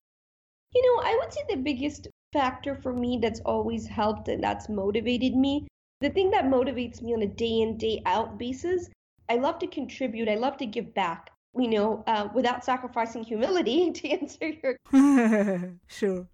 [0.74, 4.68] You know, I would say the biggest factor for me that's always helped and that's
[4.68, 5.66] motivated me.
[6.00, 8.88] The thing that motivates me on a day in, day out basis,
[9.28, 13.90] I love to contribute, I love to give back, you know, uh, without sacrificing humility
[13.94, 14.76] to answer your
[15.88, 16.26] sure.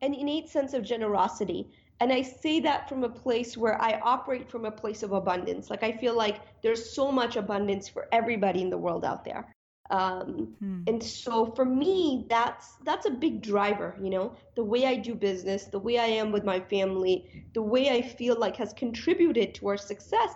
[0.00, 1.68] An innate sense of generosity.
[2.00, 5.68] And I say that from a place where I operate from a place of abundance.
[5.68, 9.52] Like I feel like there's so much abundance for everybody in the world out there.
[9.90, 10.82] Um, hmm.
[10.86, 13.96] And so for me, that's that's a big driver.
[14.00, 17.62] You know, the way I do business, the way I am with my family, the
[17.62, 20.34] way I feel like has contributed to our success.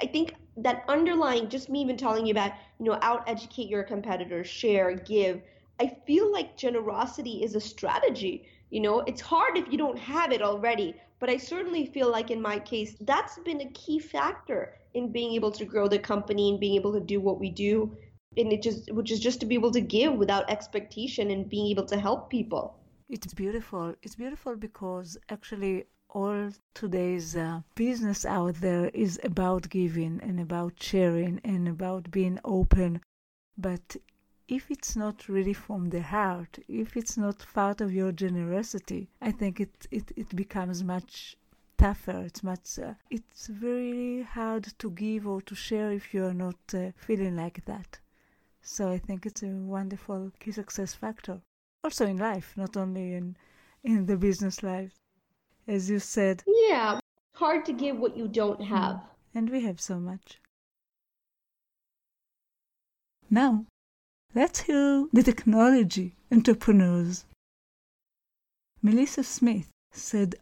[0.00, 3.82] I think that underlying, just me even telling you about, you know, out educate your
[3.82, 5.42] competitors, share, give.
[5.80, 10.32] I feel like generosity is a strategy you know, it's hard if you don't have
[10.32, 14.74] it already, but I certainly feel like in my case, that's been a key factor
[14.94, 17.96] in being able to grow the company and being able to do what we do.
[18.36, 21.66] And it just, which is just to be able to give without expectation and being
[21.68, 22.78] able to help people.
[23.08, 23.94] It's beautiful.
[24.02, 30.74] It's beautiful because actually all today's uh, business out there is about giving and about
[30.80, 33.00] sharing and about being open.
[33.58, 33.96] But
[34.48, 39.32] if it's not really from the heart, if it's not part of your generosity, I
[39.32, 41.36] think it, it, it becomes much
[41.78, 42.22] tougher.
[42.24, 46.92] It's much, uh, it's very hard to give or to share if you're not uh,
[46.96, 47.98] feeling like that.
[48.64, 51.40] So I think it's a wonderful key success factor.
[51.84, 53.36] Also in life, not only in,
[53.84, 54.94] in the business life.
[55.68, 56.42] As you said.
[56.46, 56.98] Yeah,
[57.36, 58.66] hard to give what you don't mm.
[58.66, 59.00] have.
[59.32, 60.40] And we have so much.
[63.30, 63.66] Now,
[64.36, 67.24] Let's hear the technology entrepreneurs.
[68.82, 70.34] Melissa Smith said,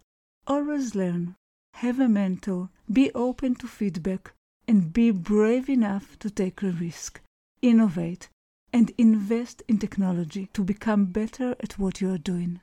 [0.46, 1.37] Always learn,
[1.74, 4.32] have a mentor, be open to feedback,
[4.66, 7.20] and be brave enough to take a risk,
[7.62, 8.29] innovate,
[8.72, 12.61] and invest in technology to become better at what you are doing.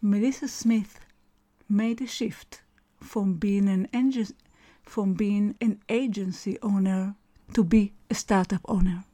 [0.00, 1.00] Melissa Smith
[1.68, 2.62] made a shift
[3.00, 3.88] from being an,
[4.82, 7.16] from being an agency owner
[7.54, 9.04] to be a startup owner.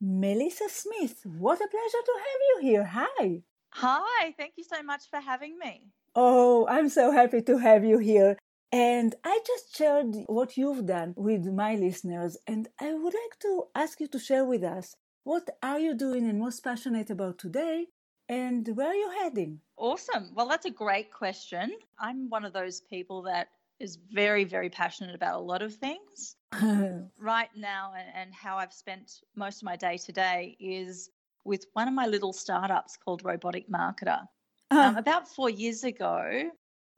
[0.00, 2.84] Melissa Smith, what a pleasure to have you here.
[2.84, 3.42] Hi.
[3.74, 5.86] Hi, thank you so much for having me.
[6.14, 8.36] Oh, I'm so happy to have you here.
[8.72, 13.64] And I just shared what you've done with my listeners, and I would like to
[13.74, 17.88] ask you to share with us what are you doing and most passionate about today,
[18.30, 19.60] and where are you heading?
[19.76, 20.30] Awesome.
[20.34, 21.72] Well, that's a great question.
[22.00, 26.36] I'm one of those people that is very, very passionate about a lot of things.
[27.18, 31.10] right now, and, and how I've spent most of my day today is
[31.44, 34.22] with one of my little startups called Robotic Marketer.
[34.70, 36.50] Um, about four years ago,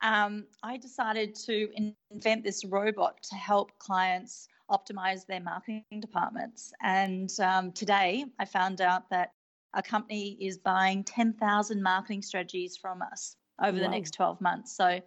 [0.04, 1.68] um, I decided to
[2.12, 6.72] invent this robot to help clients optimize their marketing departments.
[6.82, 9.32] And um, today, I found out that
[9.72, 13.82] a company is buying 10,000 marketing strategies from us over wow.
[13.82, 14.76] the next 12 months.
[14.76, 15.00] So,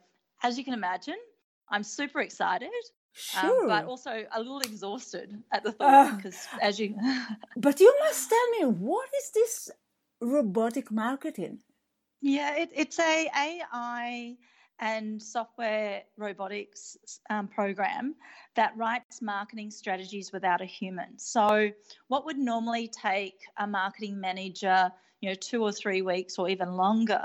[0.43, 1.17] as you can imagine,
[1.69, 2.69] I'm super excited.
[3.13, 3.63] Sure.
[3.63, 6.95] Um, but also a little exhausted at the thought because uh, as you
[7.57, 9.71] But you must tell me what is this
[10.21, 11.59] robotic marketing?
[12.21, 14.37] Yeah, it, it's a AI
[14.79, 16.97] and software robotics
[17.29, 18.15] um, program
[18.55, 21.17] that writes marketing strategies without a human.
[21.17, 21.71] So,
[22.07, 26.73] what would normally take a marketing manager you know, two or three weeks or even
[26.73, 27.21] longer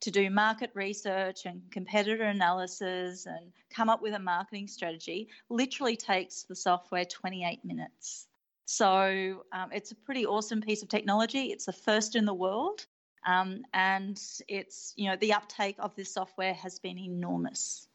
[0.00, 5.96] to do market research and competitor analysis and come up with a marketing strategy literally
[5.96, 8.26] takes the software 28 minutes.
[8.66, 11.46] So um, it's a pretty awesome piece of technology.
[11.46, 12.86] It's the first in the world.
[13.26, 17.86] Um, and it's, you know, the uptake of this software has been enormous.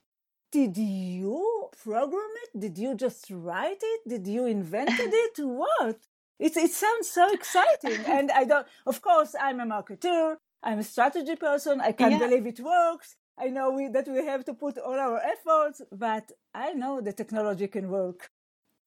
[0.51, 2.59] Did you program it?
[2.59, 4.01] Did you just write it?
[4.07, 5.39] Did you invented it?
[5.39, 5.97] what?
[6.39, 8.05] It, it sounds so exciting.
[8.07, 10.37] and I don't, of course, I'm a marketer.
[10.63, 11.81] I'm a strategy person.
[11.81, 12.19] I can't yeah.
[12.19, 13.15] believe it works.
[13.37, 17.11] I know we, that we have to put all our efforts, but I know the
[17.11, 18.31] technology can work.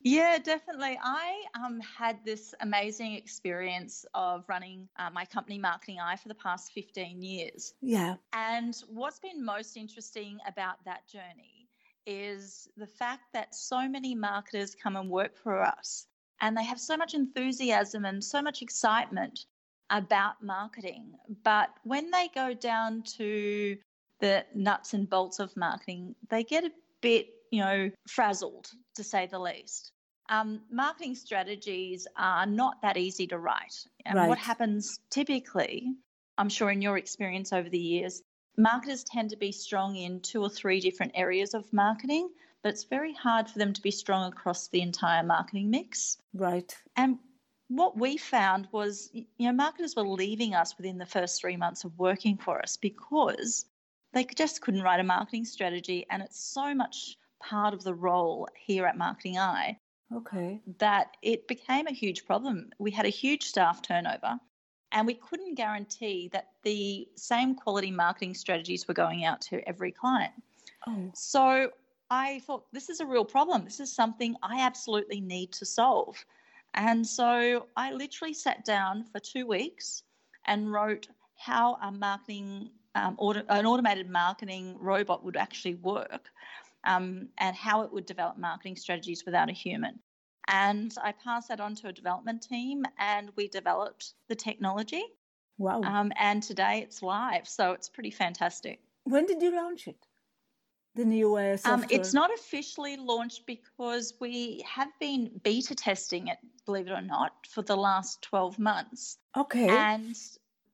[0.01, 0.99] Yeah, definitely.
[1.03, 6.35] I um, had this amazing experience of running uh, my company Marketing Eye for the
[6.35, 7.75] past 15 years.
[7.83, 8.15] Yeah.
[8.33, 11.69] And what's been most interesting about that journey
[12.07, 16.07] is the fact that so many marketers come and work for us
[16.41, 19.47] and they have so much enthusiasm and so much excitement
[19.91, 21.13] about marketing.
[21.43, 23.77] But when they go down to
[24.21, 26.71] the nuts and bolts of marketing, they get a
[27.01, 29.93] bit, you know, frazzled to say the least.
[30.31, 33.87] Um, marketing strategies are not that easy to write.
[34.05, 34.29] And right.
[34.29, 35.95] what happens typically,
[36.37, 38.23] I'm sure in your experience over the years,
[38.57, 42.29] marketers tend to be strong in two or three different areas of marketing,
[42.63, 46.19] but it's very hard for them to be strong across the entire marketing mix.
[46.35, 46.77] Right.
[46.97, 47.19] And
[47.69, 51.85] what we found was, you know, marketers were leaving us within the first three months
[51.85, 53.67] of working for us because
[54.13, 56.07] they just couldn't write a marketing strategy.
[56.11, 59.79] And it's so much part of the role here at Marketing Eye.
[60.15, 60.61] Okay.
[60.79, 62.71] That it became a huge problem.
[62.79, 64.39] We had a huge staff turnover
[64.93, 69.93] and we couldn't guarantee that the same quality marketing strategies were going out to every
[69.93, 70.33] client.
[70.87, 71.11] Oh.
[71.15, 71.71] So
[72.11, 73.65] I thought this is a real problem.
[73.65, 76.25] This is something I absolutely need to solve.
[76.75, 80.05] And so I literally sat down for two weeks
[80.47, 86.31] and wrote how a marketing um, auto, an automated marketing robot would actually work
[86.89, 89.99] um, and how it would develop marketing strategies without a human.
[90.49, 95.05] And I passed that on to a development team and we developed the technology.
[95.59, 95.83] Wow.
[95.83, 97.47] Um, and today it's live.
[97.47, 98.81] So it's pretty fantastic.
[99.05, 100.07] When did you launch it?
[100.95, 101.85] The new uh, software?
[101.85, 107.03] Um, it's not officially launched because we have been beta testing it, believe it or
[107.03, 109.19] not, for the last 12 months.
[109.37, 109.69] Okay.
[109.69, 110.17] And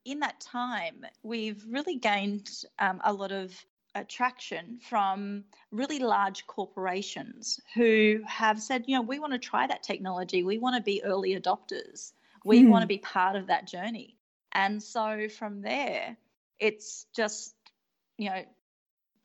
[0.05, 2.49] in that time, we've really gained
[2.79, 3.53] um, a lot of
[3.95, 9.83] attraction from really large corporations who have said, you know, we want to try that
[9.83, 10.43] technology.
[10.43, 12.11] We want to be early adopters.
[12.43, 12.69] We mm.
[12.69, 14.17] want to be part of that journey.
[14.51, 16.17] And so from there,
[16.59, 17.55] it's just,
[18.17, 18.43] you know,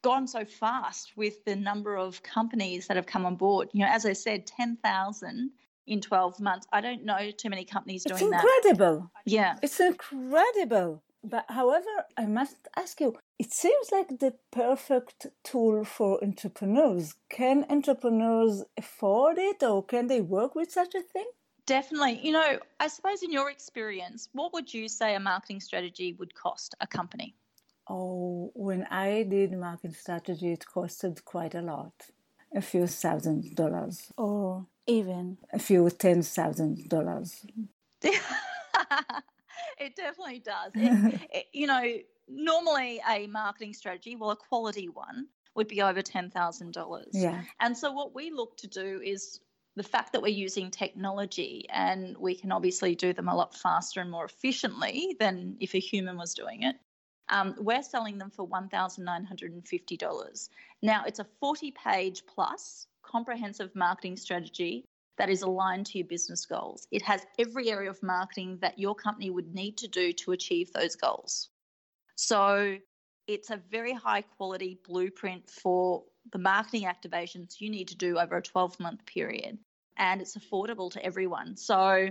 [0.03, 3.69] gone so fast with the number of companies that have come on board.
[3.73, 5.51] You know, as I said, 10,000
[5.87, 6.67] in 12 months.
[6.73, 8.45] I don't know too many companies doing that.
[8.45, 9.11] it's incredible.
[9.27, 9.57] Yeah.
[9.63, 11.03] It's incredible.
[11.23, 17.15] But however, I must ask you, it seems like the perfect tool for entrepreneurs.
[17.29, 21.27] Can entrepreneurs afford it or can they work with such a thing?
[21.67, 22.21] Definitely.
[22.23, 26.35] You know, I suppose in your experience, what would you say a marketing strategy would
[26.35, 27.35] cost a company?
[27.89, 31.93] Oh, when I did marketing strategy, it costed quite a lot.
[32.55, 37.47] A few thousand dollars, or even a few ten thousand dollars.
[39.81, 40.73] it definitely does.
[40.75, 41.85] It, it, you know,
[42.29, 45.27] normally a marketing strategy, well, a quality one,
[45.57, 47.05] would be over $10,000.
[47.13, 47.43] Yeah.
[47.59, 49.41] And so what we look to do is
[49.77, 54.01] the fact that we're using technology and we can obviously do them a lot faster
[54.01, 56.77] and more efficiently than if a human was doing it.
[57.29, 60.49] Um, we're selling them for $1,950.
[60.83, 64.85] Now, it's a 40 page plus comprehensive marketing strategy
[65.21, 66.87] that is aligned to your business goals.
[66.91, 70.73] It has every area of marketing that your company would need to do to achieve
[70.73, 71.51] those goals.
[72.17, 72.79] So
[73.27, 78.39] it's a very high quality blueprint for the marketing activations you need to do over
[78.39, 79.59] a 12 month period.
[79.99, 81.55] And it's affordable to everyone.
[81.55, 82.09] So,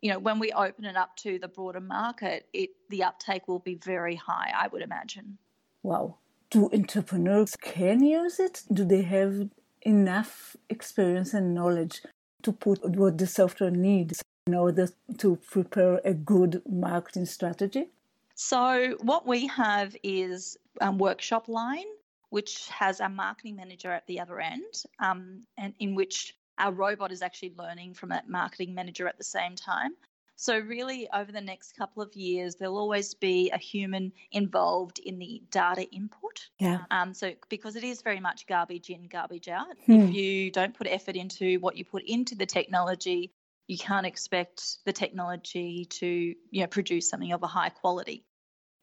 [0.00, 3.58] you know, when we open it up to the broader market, it the uptake will
[3.58, 5.38] be very high, I would imagine.
[5.82, 6.18] Wow.
[6.50, 8.62] Do entrepreneurs can use it?
[8.72, 9.48] Do they have
[9.82, 12.02] enough experience and knowledge
[12.48, 14.88] to put what the software needs in order
[15.18, 17.90] to prepare a good marketing strategy?
[18.34, 21.90] So, what we have is a workshop line,
[22.30, 27.12] which has a marketing manager at the other end, um, and in which our robot
[27.12, 29.92] is actually learning from that marketing manager at the same time.
[30.40, 35.18] So, really, over the next couple of years, there'll always be a human involved in
[35.18, 36.48] the data input.
[36.60, 36.82] Yeah.
[36.92, 39.66] Um, so, because it is very much garbage in, garbage out.
[39.86, 39.94] Hmm.
[39.94, 43.32] If you don't put effort into what you put into the technology,
[43.66, 48.24] you can't expect the technology to you know produce something of a high quality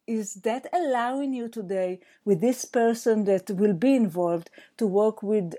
[0.07, 5.55] is that allowing you today with this person that will be involved to work with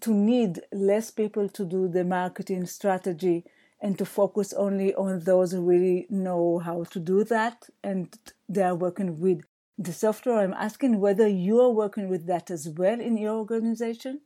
[0.00, 3.44] to need less people to do the marketing strategy
[3.80, 8.18] and to focus only on those who really know how to do that and
[8.48, 9.42] they are working with
[9.78, 10.40] the software.
[10.40, 14.20] I'm asking whether you are working with that as well in your organization.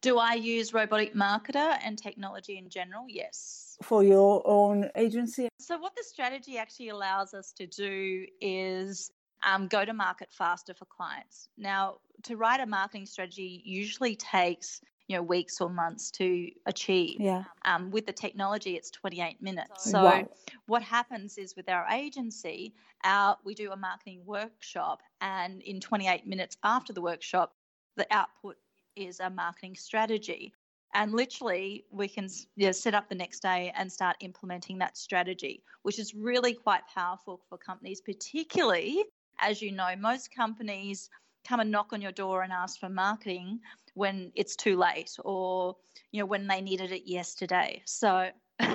[0.00, 3.04] Do I use robotic marketer and technology in general?
[3.08, 3.76] Yes.
[3.82, 5.48] For your own agency?
[5.58, 9.10] So, what the strategy actually allows us to do is
[9.44, 11.48] um, go to market faster for clients.
[11.58, 17.20] Now, to write a marketing strategy usually takes you know weeks or months to achieve.
[17.20, 17.44] Yeah.
[17.64, 19.90] Um, with the technology, it's 28 minutes.
[19.90, 20.28] So wow.
[20.66, 22.74] what happens is with our agency,
[23.04, 27.54] our we do a marketing workshop, and in 28 minutes after the workshop,
[27.96, 28.56] the output
[28.96, 30.52] is a marketing strategy.
[30.96, 34.96] And literally, we can you know, set up the next day and start implementing that
[34.96, 39.04] strategy, which is really quite powerful for companies, particularly
[39.40, 41.10] as you know, most companies
[41.46, 43.60] come and knock on your door and ask for marketing
[43.94, 45.76] when it's too late or
[46.12, 47.82] you know when they needed it yesterday.
[47.84, 48.28] So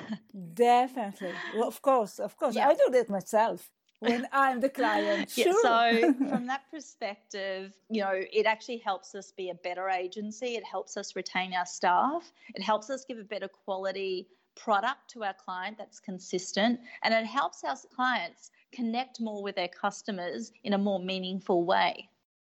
[0.53, 1.33] definitely.
[1.55, 2.55] Well, of course of course.
[2.55, 2.69] Yeah.
[2.69, 5.45] i do that myself when i'm the client sure.
[5.63, 10.55] yeah, so from that perspective you know it actually helps us be a better agency.
[10.55, 12.31] It helps us retain our staff.
[12.55, 16.79] It helps us give a better quality product to our client that's consistent.
[17.03, 22.09] And it helps our clients connect more with their customers in a more meaningful way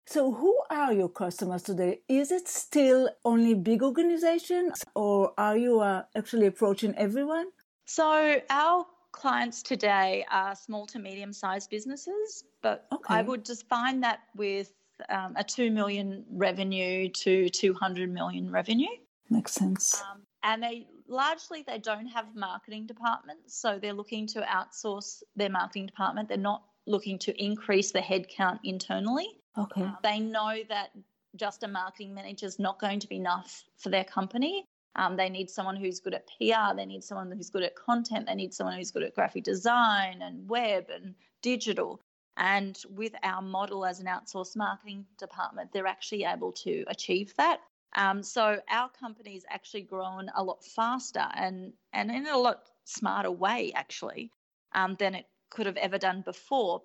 [0.08, 2.00] so, who are your customers today?
[2.08, 7.48] Is it still only big organizations, or are you uh, actually approaching everyone?
[7.86, 13.16] So, our clients today are small to medium sized businesses, but okay.
[13.16, 14.72] I would just find that with
[15.10, 18.88] um, a 2 million revenue to 200 million revenue.
[19.30, 20.02] Makes sense.
[20.10, 25.50] Um, and they largely they don't have marketing departments, so they're looking to outsource their
[25.50, 26.30] marketing department.
[26.30, 29.28] They're not looking to increase the headcount internally.
[29.58, 29.84] Okay.
[29.84, 30.92] Uh, they know that
[31.36, 34.66] just a marketing manager is not going to be enough for their company.
[34.96, 36.76] Um, they need someone who's good at PR.
[36.76, 38.26] They need someone who's good at content.
[38.28, 42.02] They need someone who's good at graphic design and web and digital.
[42.38, 47.62] And with our model as an outsourced marketing department, they're actually able to achieve that.
[47.96, 53.32] Um, so our company's actually grown a lot faster and, and in a lot smarter
[53.32, 54.32] way, actually,
[54.74, 56.82] um, than it could have ever done before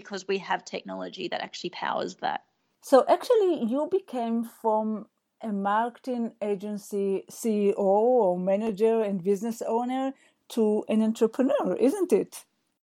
[0.00, 2.42] because we have technology that actually powers that.
[2.82, 5.06] So actually, you became from
[5.40, 10.12] a marketing agency CEO or manager and business owner
[10.50, 12.44] to an entrepreneur, isn't it?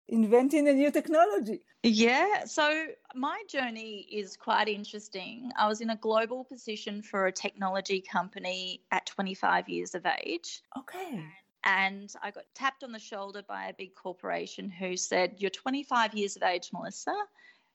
[0.08, 1.60] Inventing a new technology.
[1.84, 2.86] Yeah, so
[3.16, 5.52] my journey is quite interesting.
[5.58, 10.62] I was in a global position for a technology company at 25 years of age.
[10.80, 11.26] Okay.
[11.66, 16.14] And I got tapped on the shoulder by a big corporation who said, You're 25
[16.14, 17.16] years of age, Melissa.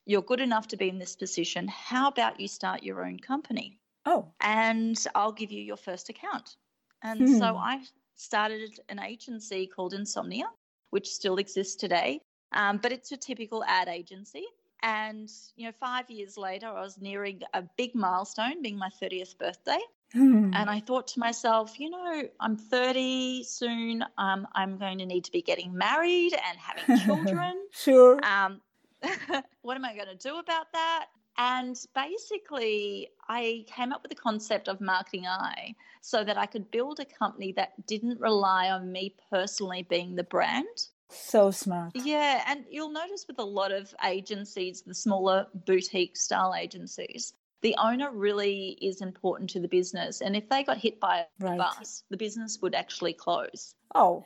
[0.05, 1.69] You're good enough to be in this position.
[1.69, 3.79] How about you start your own company?
[4.07, 4.33] Oh.
[4.41, 6.57] And I'll give you your first account.
[7.03, 7.39] And hmm.
[7.39, 7.83] so I
[8.17, 10.51] started an agency called Insomnia,
[10.91, 12.21] which still exists today.
[12.53, 14.45] Um, but it's a typical ad agency.
[14.83, 19.37] And, you know, five years later, I was nearing a big milestone, being my 30th
[19.39, 19.81] birthday.
[20.13, 20.53] Hmm.
[20.55, 24.05] And I thought to myself, you know, I'm 30 soon.
[24.17, 27.55] Um, I'm going to need to be getting married and having children.
[27.73, 28.19] sure.
[28.25, 28.61] Um,
[29.63, 31.07] what am I going to do about that?
[31.37, 36.71] And basically, I came up with the concept of Marketing Eye so that I could
[36.71, 40.67] build a company that didn't rely on me personally being the brand.
[41.11, 41.93] So smart.
[41.95, 42.43] Yeah.
[42.47, 48.11] And you'll notice with a lot of agencies, the smaller boutique style agencies, the owner
[48.13, 50.21] really is important to the business.
[50.21, 51.59] And if they got hit by a right.
[51.59, 53.75] bus, the business would actually close.
[53.95, 54.25] Oh.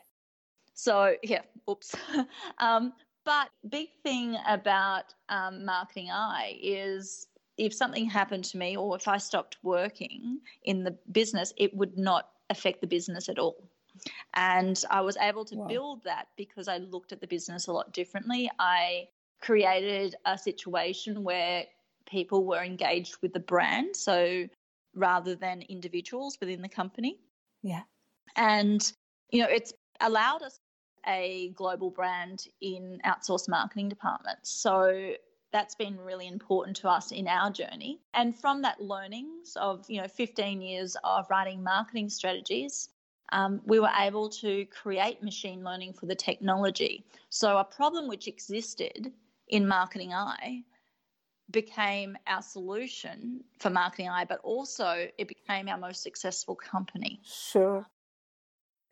[0.75, 1.95] So, yeah, oops.
[2.59, 2.93] um,
[3.25, 9.07] but big thing about um, Marketing Eye is if something happened to me or if
[9.07, 13.69] I stopped working in the business, it would not affect the business at all.
[14.35, 15.67] And I was able to wow.
[15.67, 18.51] build that because I looked at the business a lot differently.
[18.59, 19.09] I
[19.41, 21.65] created a situation where
[22.13, 24.47] people were engaged with the brand, so
[24.95, 27.19] rather than individuals within the company.
[27.63, 27.83] Yeah.
[28.37, 28.81] And,
[29.31, 30.61] you know, it's allowed us
[31.07, 34.51] a global brand in outsourced marketing departments.
[34.51, 35.15] So
[35.53, 38.01] that's been really important to us in our journey.
[38.13, 42.91] And from that learnings of, you know, 15 years of writing marketing strategies,
[43.33, 47.05] um, we were able to create machine learning for the technology.
[47.31, 49.13] So a problem which existed
[49.49, 50.65] in Marketing Eye
[51.51, 57.21] became our solution for Marketing Eye, but also it became our most successful company.
[57.25, 57.87] Sure.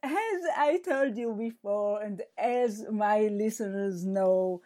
[0.03, 0.13] As
[0.57, 4.63] I told you before, and as my listeners know,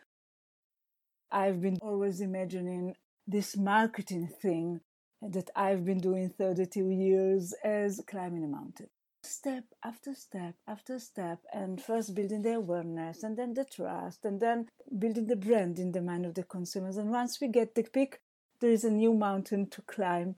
[1.30, 2.94] I've been always imagining
[3.26, 4.80] this marketing thing
[5.22, 8.88] that I've been doing 32 years as climbing a mountain
[9.24, 14.40] step after step after step and first building the awareness and then the trust and
[14.40, 14.68] then
[14.98, 16.96] building the brand in the mind of the consumers.
[16.96, 18.18] And once we get the peak
[18.60, 20.36] there is a new mountain to climb.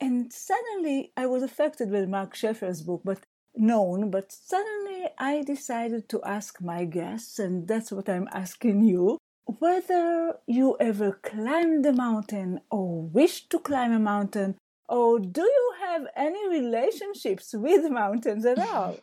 [0.00, 3.20] And suddenly I was affected with Mark Schaefer's book, but
[3.54, 9.18] known, but suddenly I decided to ask my guests, and that's what I'm asking you,
[9.44, 14.56] whether you ever climbed a mountain or wish to climb a mountain,
[14.90, 18.98] or do you have any relationships with mountains at all?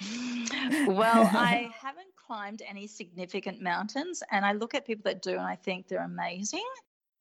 [0.86, 5.40] well, I haven't climbed any significant mountains, and I look at people that do, and
[5.42, 6.64] I think they're amazing.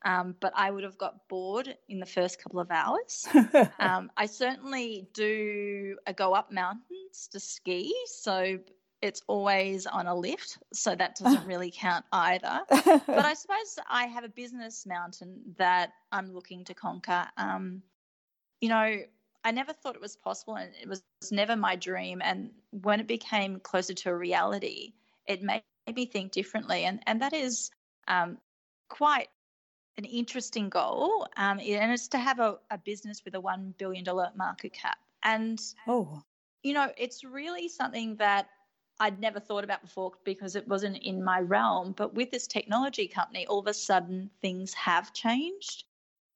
[0.06, 3.28] Um, but I would have got bored in the first couple of hours.
[3.80, 8.60] um, I certainly do a go up mountains to ski, so
[9.02, 12.62] it's always on a lift, so that doesn't really count either.
[12.70, 17.26] but I suppose I have a business mountain that I'm looking to conquer.
[17.36, 17.82] Um,
[18.62, 18.98] you know,
[19.44, 22.22] I never thought it was possible, and it was never my dream.
[22.24, 24.94] And when it became closer to a reality,
[25.28, 27.72] it made me think differently, and and that is
[28.08, 28.38] um,
[28.90, 29.28] quite
[29.98, 34.04] an interesting goal, um, and it's to have a, a business with a one billion
[34.04, 34.98] dollar market cap.
[35.24, 36.22] And oh,
[36.64, 38.50] you know, it's really something that
[39.00, 41.94] I'd never thought about before because it wasn't in my realm.
[41.96, 45.84] But with this technology company, all of a sudden things have changed.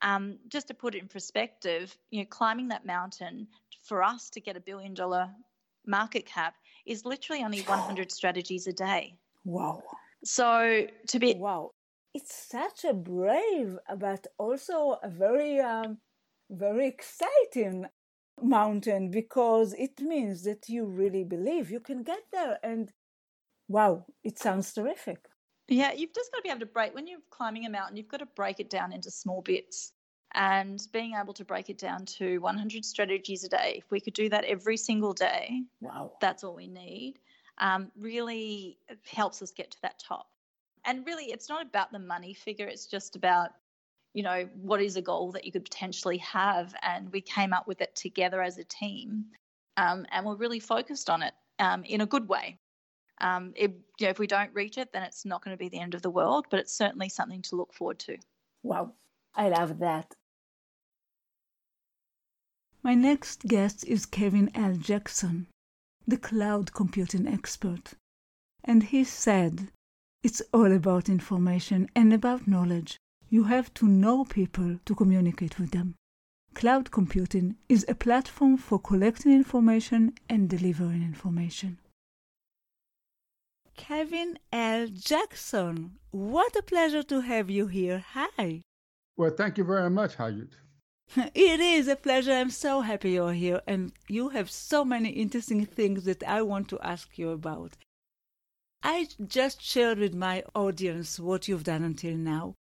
[0.02, 3.48] Um, just to put it in perspective, you know, climbing that mountain
[3.84, 5.30] for us to get a billion dollar
[5.86, 9.16] market cap is literally only 100 strategies a day.
[9.46, 9.84] Wow.
[10.24, 11.72] So to be wow,
[12.14, 15.98] it's such a brave but also a very um,
[16.50, 17.86] very exciting
[18.42, 22.92] mountain because it means that you really believe you can get there and
[23.68, 25.29] wow it sounds terrific
[25.70, 28.08] yeah you've just got to be able to break when you're climbing a mountain you've
[28.08, 29.94] got to break it down into small bits.
[30.36, 34.14] And being able to break it down to 100 strategies a day if we could
[34.14, 36.12] do that every single day wow.
[36.22, 37.16] that's all we need
[37.58, 38.78] um, really
[39.12, 40.28] helps us get to that top.
[40.86, 43.50] And really it's not about the money figure it's just about
[44.14, 47.68] you know what is a goal that you could potentially have and we came up
[47.68, 49.26] with it together as a team
[49.78, 52.58] um, and we're really focused on it um, in a good way
[53.22, 55.70] um, it, you know, if we don't reach it then it's not going to be
[55.70, 58.18] the end of the world but it's certainly something to look forward to
[58.64, 58.92] wow
[59.36, 60.14] i love that
[62.84, 65.48] my next guest is kevin l jackson
[66.08, 67.94] the cloud computing expert
[68.64, 69.70] and he said
[70.22, 72.98] it's all about information and about knowledge.
[73.30, 75.96] You have to know people to communicate with them.
[76.54, 81.80] Cloud computing is a platform for collecting information and delivering information.
[83.80, 84.88] Kevin L.
[84.88, 88.04] Jackson, what a pleasure to have you here.
[88.12, 88.62] Hi.
[89.16, 90.52] Well, thank you very much, Hayut.
[91.34, 92.34] It is a pleasure.
[92.34, 96.68] I'm so happy you're here, and you have so many interesting things that I want
[96.70, 97.78] to ask you about.
[98.84, 102.56] I just shared with my audience what you've done until now,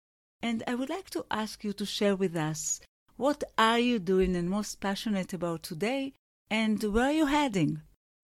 [0.43, 2.83] and I would like to ask you to share with us
[3.17, 6.12] what are you doing and most passionate about today,
[6.51, 7.81] and where are you heading?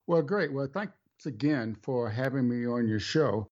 [0.06, 0.52] Well, great.
[0.52, 0.92] Well, thanks
[1.26, 3.48] again for having me on your show.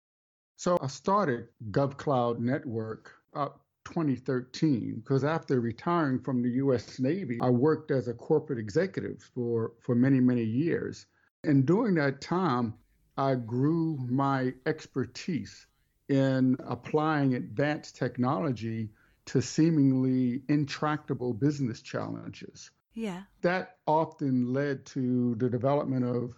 [0.58, 7.00] So I started GovCloud Network up 2013 because after retiring from the U.S.
[7.00, 11.06] Navy, I worked as a corporate executive for, for many, many years.
[11.44, 12.74] And during that time,
[13.18, 15.68] I grew my expertise
[16.10, 18.90] in applying advanced technology
[19.26, 22.70] to seemingly intractable business challenges.
[22.94, 23.24] Yeah.
[23.42, 26.36] That often led to the development of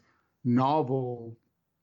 [0.48, 1.38] novel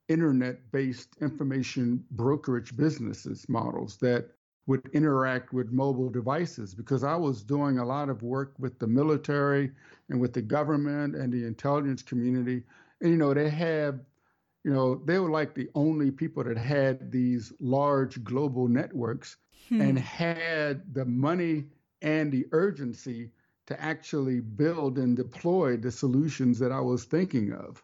[0.09, 4.29] internet based information brokerage businesses models that
[4.67, 8.87] would interact with mobile devices because I was doing a lot of work with the
[8.87, 9.71] military
[10.09, 12.63] and with the government and the intelligence community.
[13.01, 14.01] And, you know, they have
[14.65, 19.37] you know, they were like the only people that had these large global networks
[19.69, 19.81] hmm.
[19.81, 21.67] and had the money
[22.01, 23.31] and the urgency
[23.67, 27.83] to actually build and deploy the solutions that I was thinking of.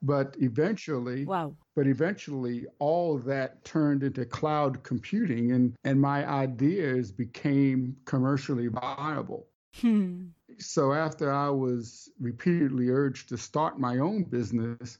[0.00, 1.54] But eventually, wow.
[1.74, 9.48] but eventually all that turned into cloud computing and, and my ideas became commercially viable.
[9.80, 10.26] Hmm.
[10.58, 14.98] So after I was repeatedly urged to start my own business,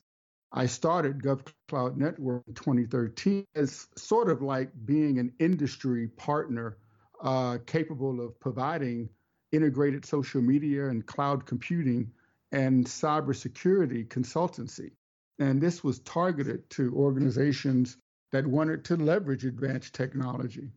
[0.53, 6.79] I started GovCloud Network in 2013 as sort of like being an industry partner
[7.23, 9.09] uh, capable of providing
[9.53, 12.11] integrated social media and cloud computing
[12.53, 14.93] and cybersecurity consultancy.
[15.39, 17.97] And this was targeted to organizations
[18.33, 20.71] that wanted to leverage advanced technology.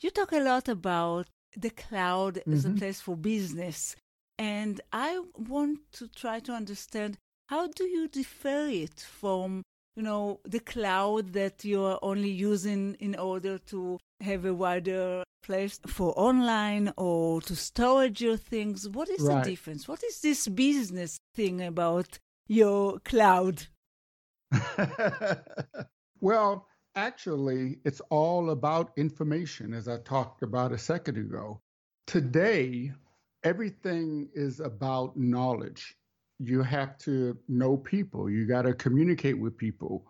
[0.00, 1.26] You talk a lot about
[1.56, 2.52] the cloud mm-hmm.
[2.52, 2.78] as a mm-hmm.
[2.78, 3.96] place for business.
[4.38, 7.18] And I want to try to understand
[7.48, 9.62] how do you differ it from
[9.96, 15.78] you know, the cloud that you're only using in order to have a wider place
[15.86, 18.88] for online or to storage your things.
[18.88, 19.44] What is right.
[19.44, 19.86] the difference?
[19.86, 22.18] What is this business thing about
[22.48, 23.66] your cloud?
[26.20, 26.66] well,
[26.96, 31.60] actually, it's all about information, as I talked about a second ago.
[32.06, 32.92] Today,
[33.44, 35.96] everything is about knowledge.
[36.38, 40.04] You have to know people, you got to communicate with people.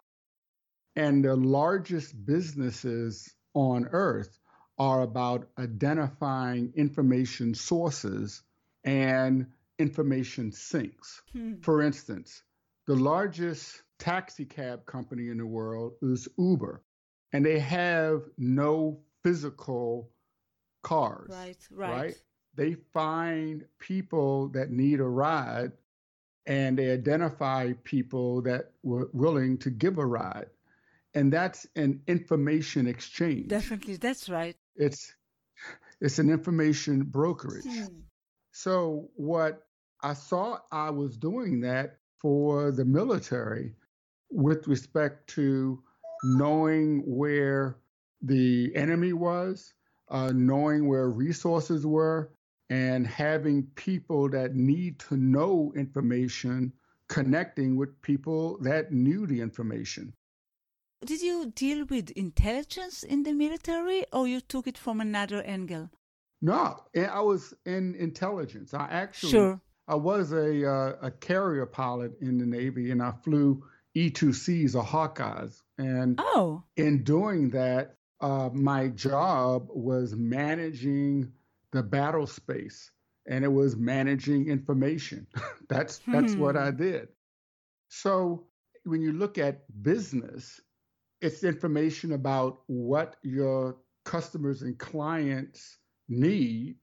[0.96, 4.38] And the largest businesses on earth
[4.78, 8.42] are about identifying information sources
[8.84, 9.46] and
[9.78, 11.22] information sinks.
[11.32, 11.54] Hmm.
[11.62, 12.42] For instance,
[12.86, 16.82] the largest taxi cab company in the world is Uber,
[17.32, 20.10] and they have no physical
[20.82, 21.30] cars.
[21.30, 21.90] Right, right.
[21.90, 22.14] right?
[22.56, 25.72] They find people that need a ride
[26.46, 30.46] and they identify people that were willing to give a ride.
[31.14, 33.48] And that's an information exchange.
[33.48, 34.56] Definitely, that's right.
[34.76, 35.14] It's
[36.00, 37.64] it's an information brokerage.
[37.64, 38.00] Hmm.
[38.50, 39.66] So what
[40.02, 43.74] I thought I was doing that for the military
[44.30, 45.82] with respect to
[46.24, 47.78] knowing where
[48.22, 49.72] the enemy was,
[50.08, 52.30] uh, knowing where resources were,
[52.70, 56.72] and having people that need to know information
[57.08, 60.14] connecting with people that knew the information.
[61.04, 65.90] Did you deal with intelligence in the military or you took it from another angle?
[66.40, 68.74] No, I was in intelligence.
[68.74, 69.60] I actually sure.
[69.86, 73.64] I was a uh, a carrier pilot in the Navy and I flew
[73.96, 75.60] E2Cs or Hawkeyes.
[75.78, 76.62] And oh.
[76.76, 81.32] in doing that, uh, my job was managing
[81.74, 82.92] the battle space
[83.26, 85.26] and it was managing information.
[85.68, 86.40] that's that's hmm.
[86.40, 87.08] what I did.
[87.88, 88.46] So
[88.84, 90.60] when you look at business,
[91.20, 96.76] it's information about what your customers and clients need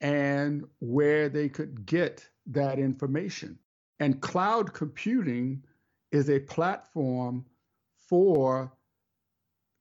[0.00, 3.58] and where they could get that information.
[3.98, 5.64] And cloud computing
[6.12, 7.44] is a platform
[8.08, 8.72] for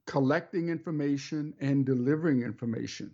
[0.08, 3.12] collecting information and delivering information.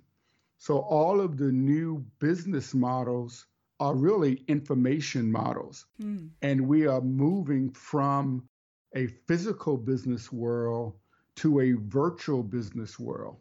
[0.57, 3.45] So all of the new business models
[3.79, 5.85] are really information models.
[6.01, 6.29] Mm.
[6.41, 8.47] And we are moving from
[8.95, 10.93] a physical business world
[11.37, 13.37] to a virtual business world.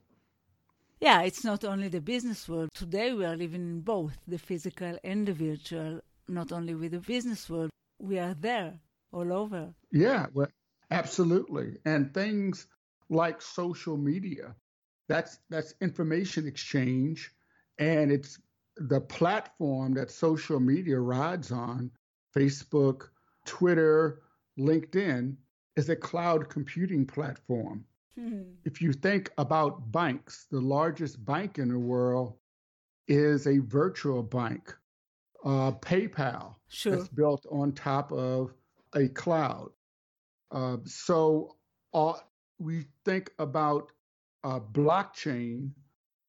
[1.01, 2.71] Yeah, it's not only the business world.
[2.75, 7.01] Today we are living in both the physical and the virtual, not only with the
[7.01, 7.71] business world.
[8.01, 8.81] We are there
[9.13, 9.75] all over.
[9.93, 10.49] Yeah, well,
[10.91, 11.79] absolutely.
[11.85, 12.67] And things
[13.09, 14.55] like social media,
[15.09, 17.31] that's that's information exchange
[17.79, 18.39] and it's
[18.77, 21.91] the platform that social media rides on,
[22.37, 23.09] Facebook,
[23.47, 24.23] Twitter,
[24.59, 25.37] LinkedIn,
[25.77, 27.85] is a cloud computing platform.
[28.19, 28.43] Hmm.
[28.65, 32.35] If you think about banks, the largest bank in the world
[33.09, 34.75] is a virtual bank.
[35.45, 36.97] Uh, PayPal sure.
[36.97, 38.55] that's built on top of
[38.95, 39.71] a cloud.
[40.51, 41.57] Uh, so
[41.93, 42.15] uh,
[42.59, 43.93] we think about
[44.45, 45.71] uh, blockchain,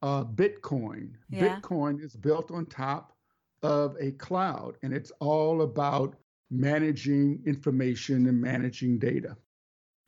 [0.01, 1.11] uh, Bitcoin.
[1.29, 1.59] Yeah.
[1.59, 3.13] Bitcoin is built on top
[3.61, 6.15] of a cloud, and it's all about
[6.49, 9.35] managing information and managing data.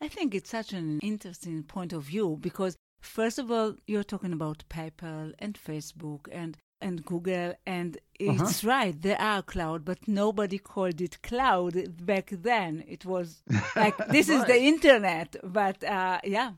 [0.01, 4.33] I think it's such an interesting point of view because, first of all, you're talking
[4.33, 8.33] about PayPal and Facebook and and Google, and uh-huh.
[8.33, 8.67] it's uh-huh.
[8.69, 12.83] right, they are cloud, but nobody called it cloud back then.
[12.87, 13.41] It was
[13.75, 14.37] like this right.
[14.37, 16.51] is the internet, but uh, yeah.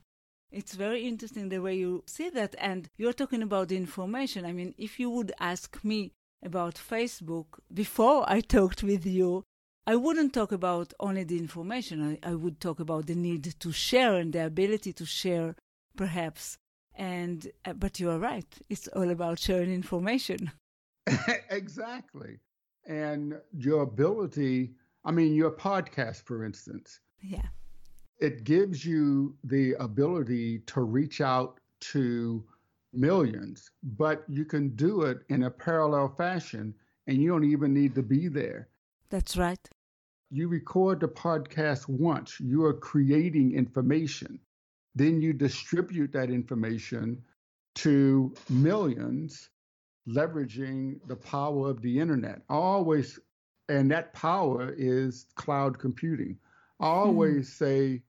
[0.51, 4.45] It's very interesting the way you see that, and you're talking about the information.
[4.45, 6.11] I mean, if you would ask me
[6.43, 9.43] about Facebook before I talked with you,
[9.85, 12.19] I wouldn't talk about only the information.
[12.23, 15.55] I, I would talk about the need to share and the ability to share,
[15.95, 16.57] perhaps,
[16.95, 18.47] and uh, but you are right.
[18.69, 20.51] It's all about sharing information.
[21.49, 22.37] exactly.
[22.85, 24.71] And your ability,
[25.05, 26.99] I mean, your podcast, for instance.
[27.21, 27.47] Yeah.
[28.19, 31.59] It gives you the ability to reach out
[31.91, 32.43] to
[32.93, 36.73] millions, but you can do it in a parallel fashion
[37.07, 38.67] and you don't even need to be there.
[39.09, 39.59] That's right.
[40.31, 44.39] You record the podcast once, you are creating information.
[44.95, 47.23] Then you distribute that information
[47.75, 49.49] to millions,
[50.07, 52.41] leveraging the power of the internet.
[52.49, 53.19] always,
[53.69, 56.37] and that power is cloud computing.
[56.79, 56.97] I hmm.
[56.97, 57.65] always hmm.
[57.65, 58.01] say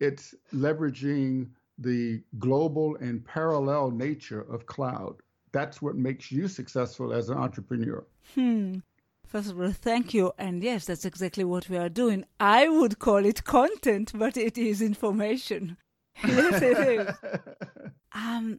[0.00, 1.48] it's leveraging
[1.78, 5.16] the global and parallel nature of cloud.
[5.52, 8.04] That's what makes you successful as an entrepreneur.
[8.34, 8.78] Hmm.
[9.26, 10.32] First of all, thank you.
[10.38, 12.24] And yes, that's exactly what we are doing.
[12.40, 15.76] I would call it content, but it is information.
[16.26, 17.14] yes, it is.
[18.12, 18.58] Um,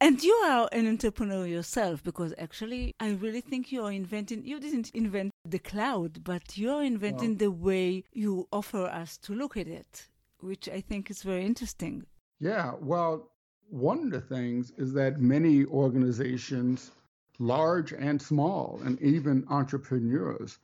[0.00, 4.60] and you are an entrepreneur yourself because actually, I really think you are inventing, you
[4.60, 9.66] didn't invent the cloud, but you're inventing the way you offer us to look at
[9.66, 10.08] it,
[10.42, 12.04] which I think is very interesting.
[12.40, 13.30] Yeah, well,
[13.68, 16.90] one of the things is that many organizations
[17.38, 20.58] large and small, and even entrepreneurs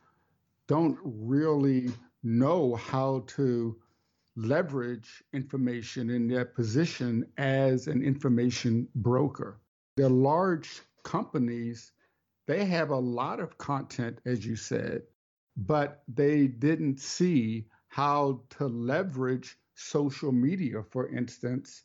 [0.67, 1.91] don't really
[2.23, 3.75] know how to
[4.35, 9.59] leverage information in their position as an information broker.
[9.97, 11.91] They're large companies,
[12.47, 15.03] they have a lot of content, as you said,
[15.57, 21.83] but they didn't see how to leverage social media, for instance,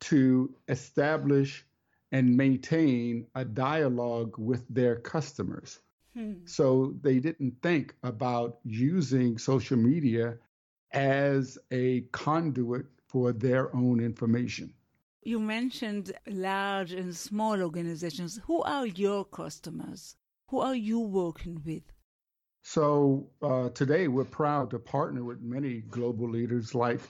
[0.00, 1.64] to establish
[2.10, 5.80] and maintain a dialogue with their customers.
[6.14, 6.34] Hmm.
[6.46, 10.38] So they didn't think about using social media
[10.92, 14.72] as a conduit for their own information.
[15.22, 18.40] You mentioned large and small organizations.
[18.46, 20.16] Who are your customers?
[20.46, 21.82] Who are you working with?
[22.62, 27.00] So uh, today we're proud to partner with many global leaders like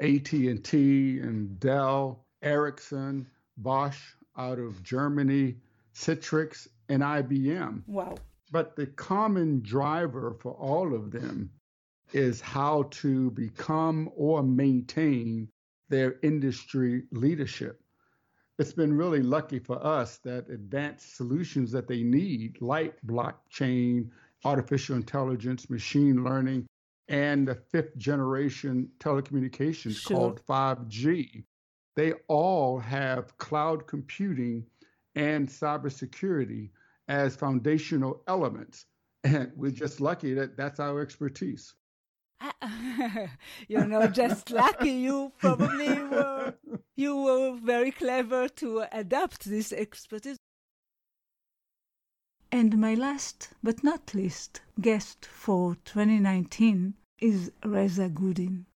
[0.00, 3.26] AT&T and Dell, Ericsson,
[3.56, 3.98] Bosch,
[4.36, 5.56] out of Germany,
[5.94, 7.82] Citrix, and IBM.
[7.86, 8.16] Wow.
[8.50, 11.50] But the common driver for all of them
[12.12, 15.48] is how to become or maintain
[15.88, 17.82] their industry leadership.
[18.58, 24.10] It's been really lucky for us that advanced solutions that they need, like blockchain,
[24.44, 26.66] artificial intelligence, machine learning,
[27.08, 30.16] and the fifth generation telecommunications sure.
[30.16, 31.44] called 5G,
[31.96, 34.64] they all have cloud computing
[35.14, 36.70] and cybersecurity
[37.08, 38.86] as foundational elements.
[39.24, 41.74] And we're just lucky that that's our expertise.
[43.68, 44.90] You're not just lucky.
[44.90, 46.54] You probably were
[46.96, 50.36] you were very clever to adapt this expertise.
[52.50, 58.66] And my last but not least guest for 2019 is Reza Goodin.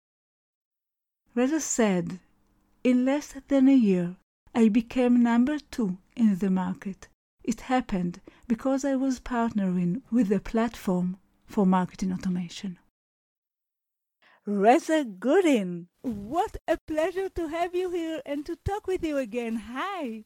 [1.33, 2.19] Reza said
[2.83, 4.17] in less than a year,
[4.53, 7.07] I became number two in the market.
[7.43, 12.77] It happened because I was partnering with a platform for marketing automation.
[14.45, 19.55] Reza Goodin, what a pleasure to have you here and to talk with you again.
[19.55, 20.25] Hi.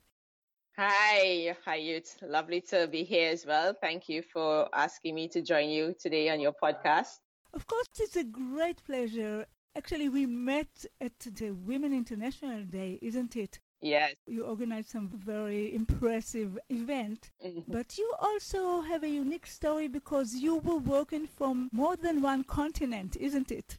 [0.77, 2.07] Hi, Hayut.
[2.21, 3.73] Lovely to be here as well.
[3.73, 7.19] Thank you for asking me to join you today on your podcast.
[7.53, 9.47] Of course, it's a great pleasure
[9.77, 13.59] Actually, we met at the Women International Day, isn't it?
[13.79, 14.15] Yes.
[14.25, 17.71] You organized some very impressive event, mm-hmm.
[17.71, 22.43] but you also have a unique story because you were working from more than one
[22.43, 23.77] continent, isn't it?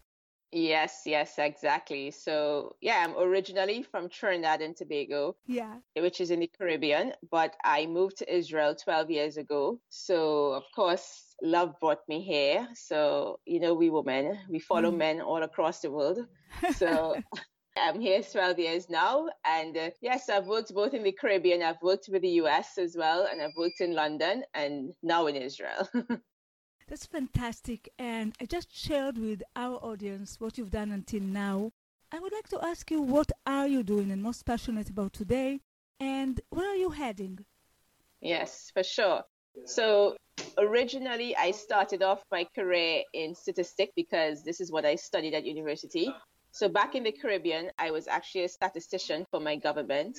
[0.51, 2.11] Yes, yes, exactly.
[2.11, 5.37] So, yeah, I'm originally from Trinidad and Tobago.
[5.47, 5.75] Yeah.
[5.95, 9.79] Which is in the Caribbean, but I moved to Israel 12 years ago.
[9.91, 12.67] So, of course, love brought me here.
[12.75, 14.97] So, you know, we women, we follow mm.
[14.97, 16.19] men all across the world.
[16.77, 17.15] So,
[17.77, 19.29] I'm here 12 years now.
[19.45, 22.97] And uh, yes, I've worked both in the Caribbean, I've worked with the US as
[22.97, 25.89] well, and I've worked in London and now in Israel.
[26.89, 27.91] That's fantastic.
[27.99, 31.73] And I just shared with our audience what you've done until now.
[32.11, 35.61] I would like to ask you what are you doing and most passionate about today
[36.01, 37.45] and where are you heading?
[38.23, 39.23] Yes, for sure.
[39.67, 40.17] So
[40.57, 45.45] originally I started off my career in statistics because this is what I studied at
[45.45, 46.11] university.
[46.53, 50.19] So back in the Caribbean, I was actually a statistician for my government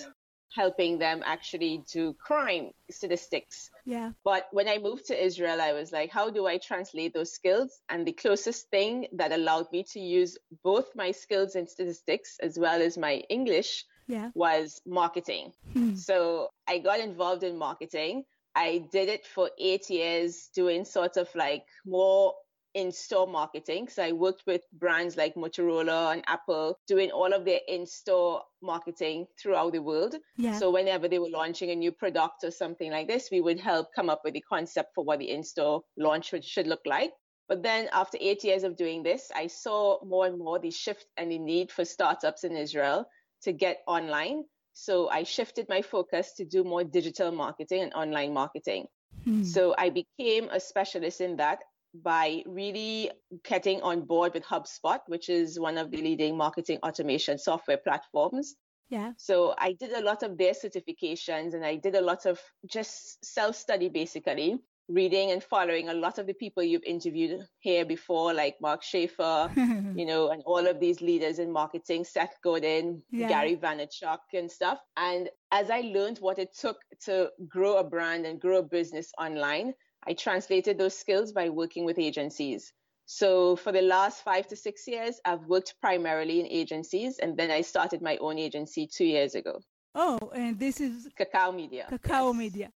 [0.53, 3.69] helping them actually do crime statistics.
[3.85, 4.11] Yeah.
[4.23, 7.81] But when I moved to Israel, I was like, how do I translate those skills?
[7.89, 12.57] And the closest thing that allowed me to use both my skills in statistics as
[12.57, 14.31] well as my English yeah.
[14.33, 15.53] was marketing.
[15.73, 15.95] Hmm.
[15.95, 18.25] So I got involved in marketing.
[18.55, 22.33] I did it for eight years, doing sort of like more
[22.73, 23.87] in-store marketing.
[23.89, 29.27] So I worked with brands like Motorola and Apple doing all of their in-store marketing
[29.41, 30.15] throughout the world.
[30.37, 30.57] Yeah.
[30.57, 33.87] So whenever they were launching a new product or something like this, we would help
[33.95, 37.11] come up with the concept for what the in-store launch should look like.
[37.47, 41.07] But then after eight years of doing this, I saw more and more the shift
[41.17, 43.05] and the need for startups in Israel
[43.41, 44.43] to get online.
[44.73, 48.85] So I shifted my focus to do more digital marketing and online marketing.
[49.23, 49.43] Hmm.
[49.43, 51.59] So I became a specialist in that
[51.93, 53.11] by really
[53.43, 58.55] getting on board with HubSpot, which is one of the leading marketing automation software platforms.
[58.89, 59.13] Yeah.
[59.17, 63.23] So I did a lot of their certifications and I did a lot of just
[63.23, 64.59] self study basically.
[64.89, 69.51] reading and following a lot of the people you've interviewed here before, like Mark Schaefer,
[69.95, 73.29] you know, and all of these leaders in marketing, Seth Godin, yeah.
[73.29, 74.79] Gary Vaynerchuk and stuff.
[74.97, 79.11] And as I learned what it took to grow a brand and grow a business
[79.19, 79.73] online,
[80.05, 82.73] I translated those skills by working with agencies.
[83.05, 87.49] So for the last five to six years, I've worked primarily in agencies, and then
[87.49, 89.61] I started my own agency two years ago.
[89.95, 91.87] Oh, and this is Cacao Media.
[91.89, 92.37] Cacao yes.
[92.37, 92.71] Media.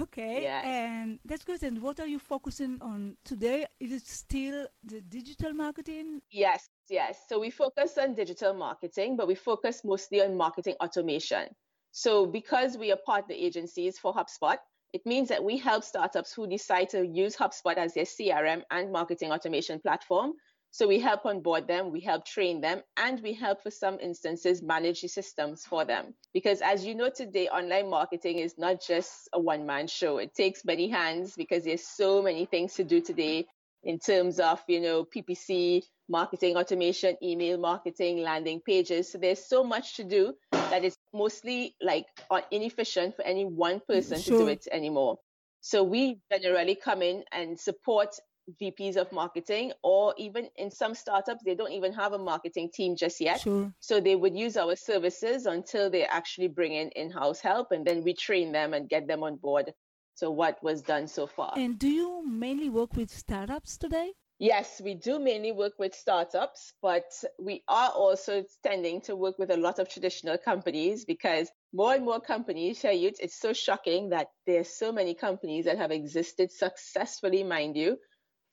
[0.00, 0.42] Okay.
[0.42, 0.64] Yes.
[0.64, 1.62] And that's good.
[1.62, 3.66] And what are you focusing on today?
[3.80, 6.22] Is it still the digital marketing?
[6.30, 7.18] Yes, yes.
[7.28, 11.48] So we focus on digital marketing, but we focus mostly on marketing automation.
[11.90, 14.56] So because we are partner agencies for HubSpot,
[14.92, 18.92] it means that we help startups who decide to use HubSpot as their CRM and
[18.92, 20.32] marketing automation platform.
[20.70, 24.62] So we help onboard them, we help train them, and we help for some instances
[24.62, 26.14] manage the systems for them.
[26.32, 30.16] Because as you know today, online marketing is not just a one man show.
[30.16, 33.46] It takes many hands because there's so many things to do today
[33.84, 39.10] in terms of, you know, PPC, marketing automation, email marketing, landing pages.
[39.10, 43.80] So there's so much to do that it's mostly like uh, inefficient for any one
[43.88, 44.38] person sure.
[44.38, 45.18] to do it anymore.
[45.60, 48.16] So we generally come in and support
[48.60, 52.96] VPs of marketing, or even in some startups, they don't even have a marketing team
[52.96, 53.40] just yet.
[53.40, 53.72] Sure.
[53.80, 57.86] So they would use our services until they actually bring in in house help, and
[57.86, 59.72] then we train them and get them on board.
[60.14, 61.54] So, what was done so far.
[61.56, 64.12] And do you mainly work with startups today?
[64.38, 67.04] Yes, we do mainly work with startups, but
[67.38, 72.04] we are also tending to work with a lot of traditional companies because more and
[72.04, 77.44] more companies, Shahar, it's so shocking that there's so many companies that have existed successfully,
[77.44, 77.98] mind you,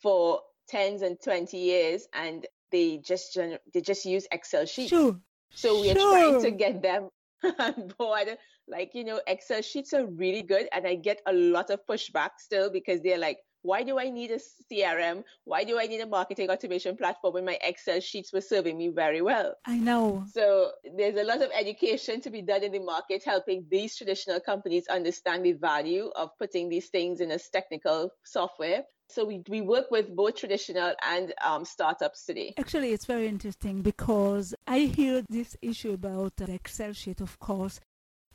[0.02, 3.38] for tens and 20 years and they just
[3.74, 4.90] they just use Excel sheets.
[4.90, 5.20] Sure.
[5.56, 6.12] So we are sure.
[6.12, 7.10] trying to get them
[7.60, 8.38] on board.
[8.68, 12.32] Like, you know, Excel sheets are really good and I get a lot of pushback
[12.40, 14.40] still because they're like, why do I need a
[14.72, 15.24] CRM?
[15.44, 18.90] Why do I need a marketing automation platform when my Excel sheets were serving me
[18.90, 19.56] very well?
[19.66, 20.26] I know.
[20.34, 24.40] So there's a lot of education to be done in the market, helping these traditional
[24.40, 28.84] companies understand the value of putting these things in a technical software.
[29.12, 32.54] So we, we work with both traditional and um, startups today.
[32.60, 37.80] Actually, it's very interesting because I hear this issue about the Excel sheet, of course,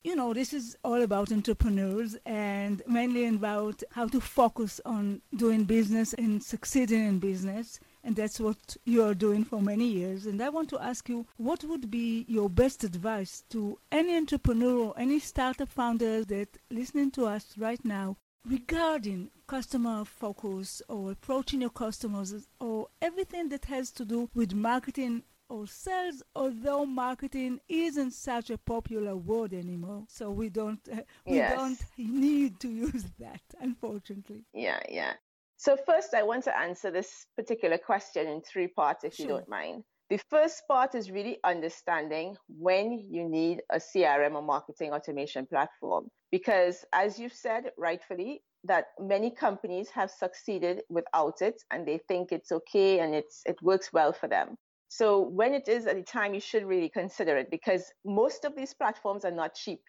[0.04, 5.64] you know, this is all about entrepreneurs and mainly about how to focus on doing
[5.64, 7.80] business and succeeding in business.
[8.04, 10.26] And that's what you are doing for many years.
[10.26, 14.88] And I want to ask you, what would be your best advice to any entrepreneur
[14.88, 21.62] or any startup founder that listening to us right now regarding customer focus or approaching
[21.62, 25.22] your customers or everything that has to do with marketing
[25.54, 30.04] or sales, although marketing isn't such a popular word anymore.
[30.08, 31.56] So we don't uh, we yes.
[31.56, 34.42] don't need to use that, unfortunately.
[34.52, 35.12] Yeah, yeah.
[35.56, 39.24] So first, I want to answer this particular question in three parts, if sure.
[39.24, 39.84] you don't mind.
[40.10, 46.08] The first part is really understanding when you need a CRM or marketing automation platform.
[46.30, 52.32] Because as you've said rightfully, that many companies have succeeded without it and they think
[52.32, 54.56] it's okay and it's it works well for them.
[54.96, 58.54] So when it is at the time, you should really consider it because most of
[58.54, 59.80] these platforms are not cheap.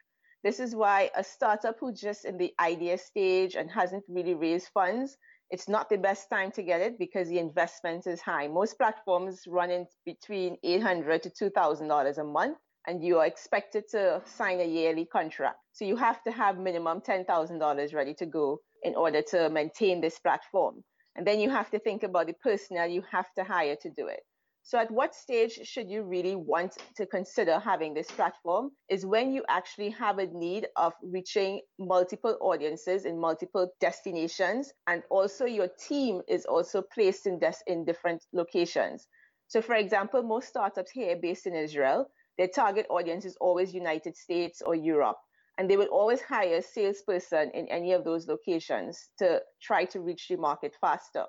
[0.44, 4.70] This is why a startup who's just in the idea stage and hasn't really raised
[4.74, 5.16] funds,
[5.52, 8.48] it's not the best time to get it because the investment is high.
[8.48, 14.24] Most platforms run in between 800 to $2,000 a month and you are expected to
[14.26, 15.60] sign a yearly contract.
[15.72, 20.18] So you have to have minimum $10,000 ready to go in order to maintain this
[20.18, 20.84] platform.
[21.16, 24.08] And then you have to think about the personnel you have to hire to do
[24.08, 24.24] it.
[24.68, 28.72] So, at what stage should you really want to consider having this platform?
[28.90, 35.04] Is when you actually have a need of reaching multiple audiences in multiple destinations, and
[35.12, 39.08] also your team is also placed in, des- in different locations.
[39.50, 42.08] So, for example, most startups here based in Israel,
[42.40, 45.18] their target audience is always United States or Europe.
[45.60, 50.02] And they will always hire a salesperson in any of those locations to try to
[50.02, 51.26] reach the market faster.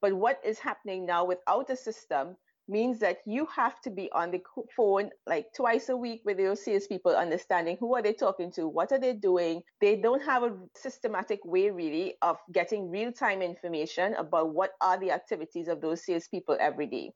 [0.00, 2.36] But what is happening now without a system
[2.68, 4.40] means that you have to be on the
[4.76, 8.92] phone like twice a week with your salespeople, understanding who are they talking to, what
[8.92, 9.62] are they doing.
[9.80, 14.98] They don't have a systematic way really of getting real time information about what are
[14.98, 17.12] the activities of those salespeople every day.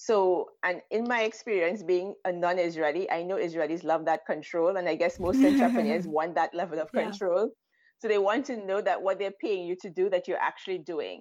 [0.00, 4.76] So, and in my experience being a non Israeli, I know Israelis love that control.
[4.76, 7.46] And I guess most entrepreneurs want that level of control.
[7.46, 8.00] Yeah.
[8.00, 10.78] So they want to know that what they're paying you to do, that you're actually
[10.78, 11.20] doing.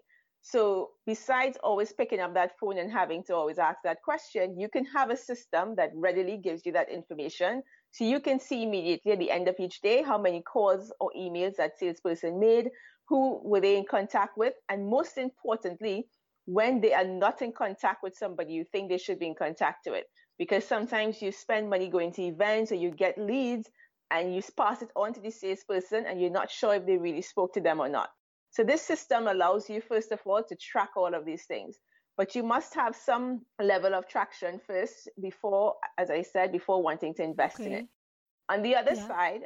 [0.50, 4.70] So besides always picking up that phone and having to always ask that question, you
[4.70, 7.64] can have a system that readily gives you that information.
[7.92, 11.12] So you can see immediately at the end of each day how many calls or
[11.18, 12.70] emails that salesperson made,
[13.10, 14.54] who were they in contact with?
[14.70, 16.08] And most importantly,
[16.46, 19.86] when they are not in contact with somebody you think they should be in contact
[19.92, 20.06] with.
[20.40, 23.70] Because sometimes you spend money going to events or you get leads
[24.12, 27.22] and you pass it on to the salesperson and you're not sure if they really
[27.22, 28.12] spoke to them or not.
[28.58, 31.78] So this system allows you, first of all, to track all of these things.
[32.18, 37.14] But you must have some level of traction first before, as I said, before wanting
[37.18, 37.68] to invest okay.
[37.68, 37.86] in it.
[38.50, 39.08] On the other yeah.
[39.08, 39.42] side,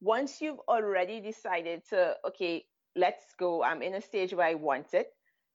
[0.00, 2.64] once you've already decided to, okay,
[2.96, 5.08] let's go, I'm in a stage where I want it.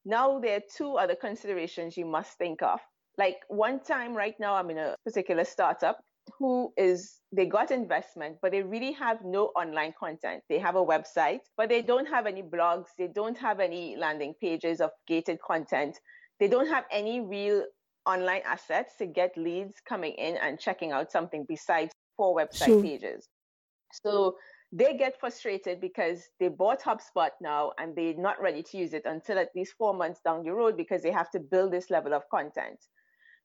[0.06, 2.80] Now there are two other considerations you must think of.
[3.18, 6.00] Like one time right now, I'm in a particular startup
[6.38, 10.86] who is they got investment but they really have no online content they have a
[10.86, 15.40] website but they don't have any blogs they don't have any landing pages of gated
[15.42, 15.98] content
[16.40, 17.64] they don't have any real
[18.06, 22.82] online assets to get leads coming in and checking out something besides four website sure.
[22.82, 23.28] pages
[24.04, 24.36] so
[24.72, 29.04] they get frustrated because they bought HubSpot now and they're not ready to use it
[29.06, 32.14] until at least four months down the road because they have to build this level
[32.14, 32.78] of content.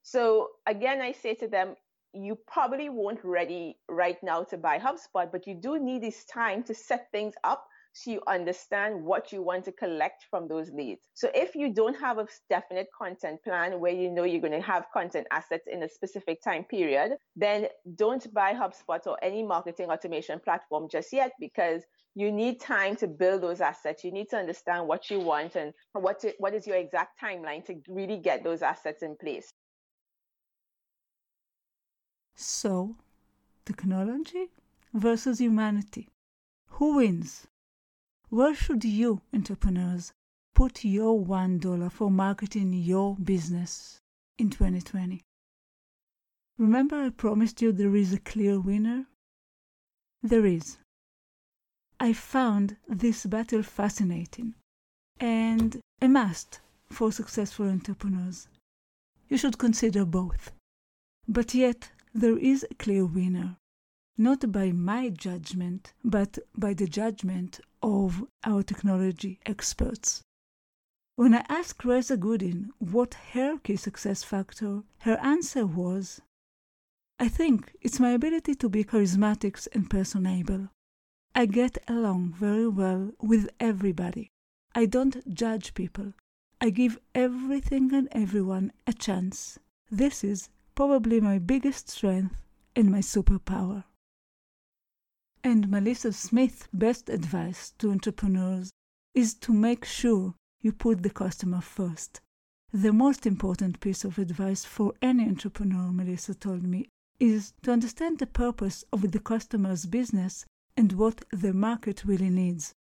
[0.03, 1.77] So again, I say to them,
[2.15, 6.63] you probably won't ready right now to buy HubSpot, but you do need this time
[6.65, 11.09] to set things up so you understand what you want to collect from those leads.
[11.15, 14.61] So if you don't have a definite content plan where you know you're going to
[14.61, 19.91] have content assets in a specific time period, then don't buy HubSpot or any marketing
[19.91, 21.83] automation platform just yet because
[22.17, 24.03] you need time to build those assets.
[24.05, 27.65] You need to understand what you want and what, to, what is your exact timeline
[27.67, 29.53] to really get those assets in place.
[32.37, 32.97] So,
[33.65, 34.51] technology
[34.93, 36.09] versus humanity.
[36.71, 37.47] Who wins?
[38.29, 40.13] Where should you, entrepreneurs,
[40.55, 44.01] put your $1 for marketing your business
[44.39, 45.23] in 2020?
[46.59, 49.07] Remember, I promised you there is a clear winner?
[50.23, 50.79] There is.
[52.01, 54.55] I found this battle fascinating
[55.21, 56.61] and a must
[56.91, 58.49] for successful entrepreneurs.
[59.29, 60.53] You should consider both.
[61.27, 63.57] But yet, there is a clear winner,
[64.17, 70.23] not by my judgment, but by the judgment of our technology experts.
[71.17, 76.21] When I asked Reza Goodin what her key success factor, her answer was
[77.19, 80.69] I think it's my ability to be charismatic and personable.
[81.35, 84.29] I get along very well with everybody.
[84.75, 86.15] I don't judge people.
[86.61, 89.59] I give everything and everyone a chance.
[89.91, 92.35] This is probably my biggest strength
[92.75, 93.85] and my superpower.
[95.43, 98.71] And Melissa Smith's best advice to entrepreneurs
[99.15, 102.21] is to make sure you put the customer first.
[102.73, 106.89] The most important piece of advice for any entrepreneur, Melissa told me,
[107.21, 110.45] is to understand the purpose of the customer's business
[110.77, 112.75] and what the market really needs.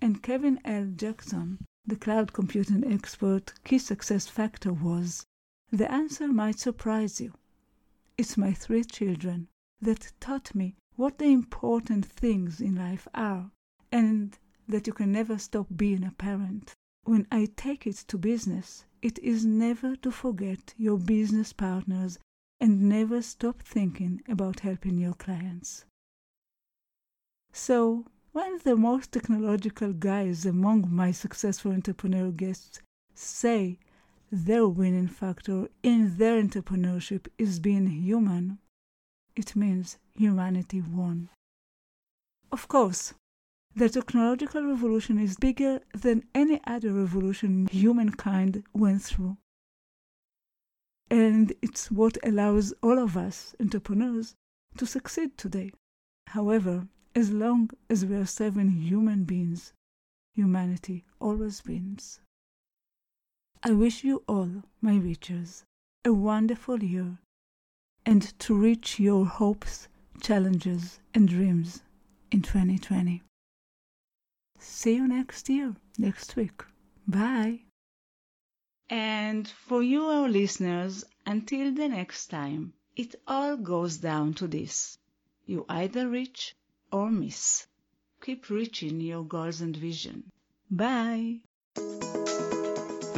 [0.00, 0.86] And Kevin L.
[0.96, 5.24] Jackson, the cloud computing expert, key success factor was
[5.70, 7.34] the answer might surprise you.
[8.16, 9.48] It's my three children
[9.80, 13.50] that taught me what the important things in life are,
[13.92, 16.74] and that you can never stop being a parent.
[17.04, 22.18] When I take it to business, it is never to forget your business partners
[22.60, 25.84] and never stop thinking about helping your clients.
[27.52, 32.80] So, when the most technological guys among my successful entrepreneur guests
[33.14, 33.78] say
[34.30, 38.58] their winning factor in their entrepreneurship is being human,
[39.36, 41.30] it means humanity won.
[42.50, 43.14] Of course,
[43.74, 49.36] the technological revolution is bigger than any other revolution humankind went through.
[51.10, 54.34] And it's what allows all of us, entrepreneurs,
[54.76, 55.72] to succeed today.
[56.28, 59.72] However, as long as we are serving human beings,
[60.34, 62.20] humanity always wins.
[63.62, 65.64] I wish you all, my reachers,
[66.04, 67.18] a wonderful year
[68.08, 69.86] and to reach your hopes,
[70.22, 71.82] challenges, and dreams
[72.30, 73.22] in 2020.
[74.58, 76.62] See you next year, next week.
[77.06, 77.60] Bye.
[78.88, 84.96] And for you, our listeners, until the next time, it all goes down to this.
[85.44, 86.56] You either reach
[86.90, 87.66] or miss.
[88.22, 90.30] Keep reaching your goals and vision.
[90.70, 91.40] Bye.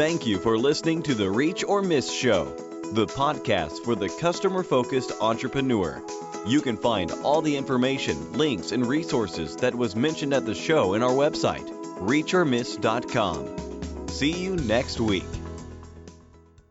[0.00, 2.46] Thank you for listening to the Reach or Miss Show,
[2.94, 6.02] the podcast for the customer focused entrepreneur.
[6.46, 10.94] You can find all the information, links, and resources that was mentioned at the show
[10.94, 11.68] in our website,
[11.98, 14.08] reachormiss.com.
[14.08, 15.39] See you next week.